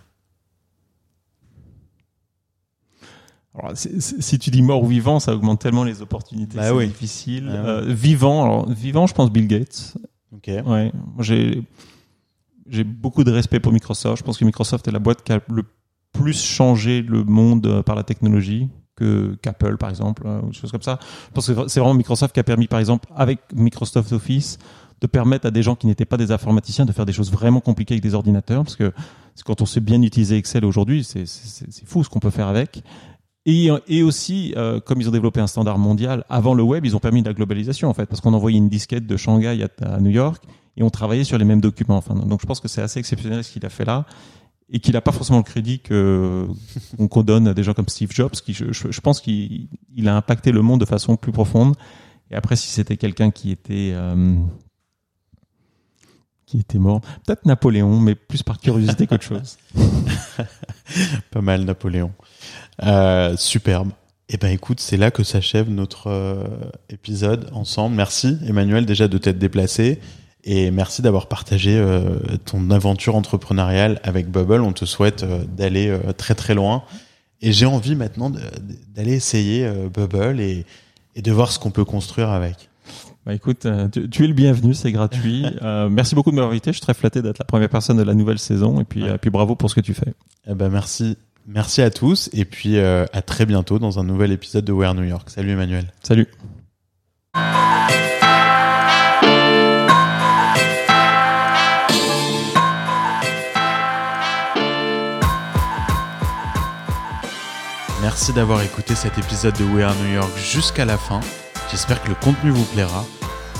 [3.54, 6.56] Alors, si tu dis mort ou vivant, ça augmente tellement les opportunités.
[6.56, 6.86] Bah c'est oui.
[6.86, 7.50] difficile.
[7.52, 7.92] Ah ouais.
[7.92, 9.96] Vivant, alors vivant, je pense Bill Gates.
[10.32, 10.48] Ok.
[10.66, 11.62] Ouais, j'ai
[12.68, 14.18] j'ai beaucoup de respect pour Microsoft.
[14.18, 15.64] Je pense que Microsoft est la boîte qui a le
[16.12, 18.68] plus changé le monde par la technologie
[19.00, 20.98] que qu'Apple par exemple euh, ou des choses comme ça.
[21.28, 24.58] Je pense que c'est vraiment Microsoft qui a permis par exemple avec Microsoft Office
[25.00, 27.60] de permettre à des gens qui n'étaient pas des informaticiens de faire des choses vraiment
[27.60, 28.92] compliquées avec des ordinateurs parce que
[29.44, 31.24] quand on sait bien utiliser Excel aujourd'hui, c'est
[31.86, 32.82] fou ce qu'on peut faire avec.
[33.46, 37.00] Et, aussi, euh, comme ils ont développé un standard mondial, avant le web, ils ont
[37.00, 40.44] permis la globalisation, en fait, parce qu'on envoyait une disquette de Shanghai à, New York
[40.76, 42.04] et on travaillait sur les mêmes documents.
[42.26, 44.04] Donc je pense que c'est assez exceptionnel ce qu'il a fait là
[44.72, 48.32] et qu'il n'a pas forcément le crédit qu'on donne à des gens comme Steve Jobs,
[48.32, 51.74] qui je, pense qu'il il a impacté le monde de façon plus profonde.
[52.30, 54.36] Et après, si c'était quelqu'un qui était euh,
[56.46, 59.58] qui était mort, peut-être Napoléon, mais plus par curiosité qu'autre chose.
[61.30, 62.12] pas mal Napoléon.
[62.84, 63.90] Euh, superbe.
[64.28, 66.44] Eh ben écoute, c'est là que s'achève notre euh,
[66.88, 67.96] épisode ensemble.
[67.96, 69.98] Merci Emmanuel déjà de t'être déplacé
[70.44, 74.62] et merci d'avoir partagé euh, ton aventure entrepreneuriale avec Bubble.
[74.62, 76.82] On te souhaite euh, d'aller euh, très très loin.
[77.42, 78.30] Et j'ai envie maintenant
[78.94, 80.66] d'aller essayer Bubble et,
[81.16, 82.68] et, de voir ce qu'on peut construire avec.
[83.24, 83.66] Bah écoute,
[84.10, 85.46] tu, es le bienvenu, c'est gratuit.
[85.90, 86.70] merci beaucoup de m'avoir invité.
[86.70, 88.78] Je suis très flatté d'être la première personne de la nouvelle saison.
[88.78, 90.12] Et puis, puis bravo pour ce que tu fais.
[90.48, 91.16] Eh ben merci.
[91.46, 92.28] Merci à tous.
[92.34, 95.30] Et puis à très bientôt dans un nouvel épisode de Where New York.
[95.30, 95.86] Salut Emmanuel.
[96.02, 96.28] Salut.
[108.10, 111.20] Merci d'avoir écouté cet épisode de We Are New York jusqu'à la fin.
[111.70, 113.04] J'espère que le contenu vous plaira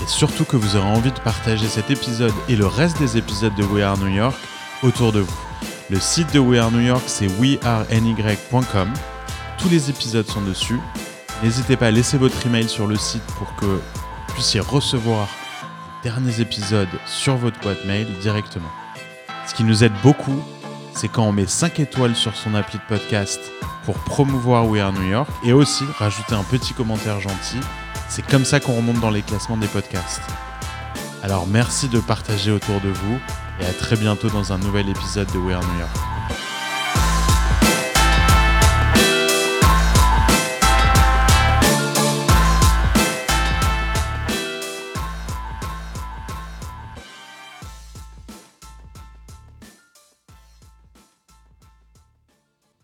[0.03, 3.55] et surtout que vous aurez envie de partager cet épisode et le reste des épisodes
[3.55, 4.35] de We Are New York
[4.83, 5.39] autour de vous.
[5.89, 8.93] Le site de We Are New York, c'est weareny.com.
[9.57, 10.81] Tous les épisodes sont dessus.
[11.45, 15.29] N'hésitez pas à laisser votre email sur le site pour que vous puissiez recevoir
[16.03, 18.71] les derniers épisodes sur votre boîte mail directement.
[19.47, 20.43] Ce qui nous aide beaucoup,
[20.93, 23.41] c'est quand on met 5 étoiles sur son appli de podcast
[23.85, 27.61] pour promouvoir We Are New York et aussi rajouter un petit commentaire gentil.
[28.09, 30.23] C'est comme ça qu'on remonte dans les classements des podcasts.
[31.23, 33.19] Alors merci de partager autour de vous
[33.61, 36.20] et à très bientôt dans un nouvel épisode de We Are New York.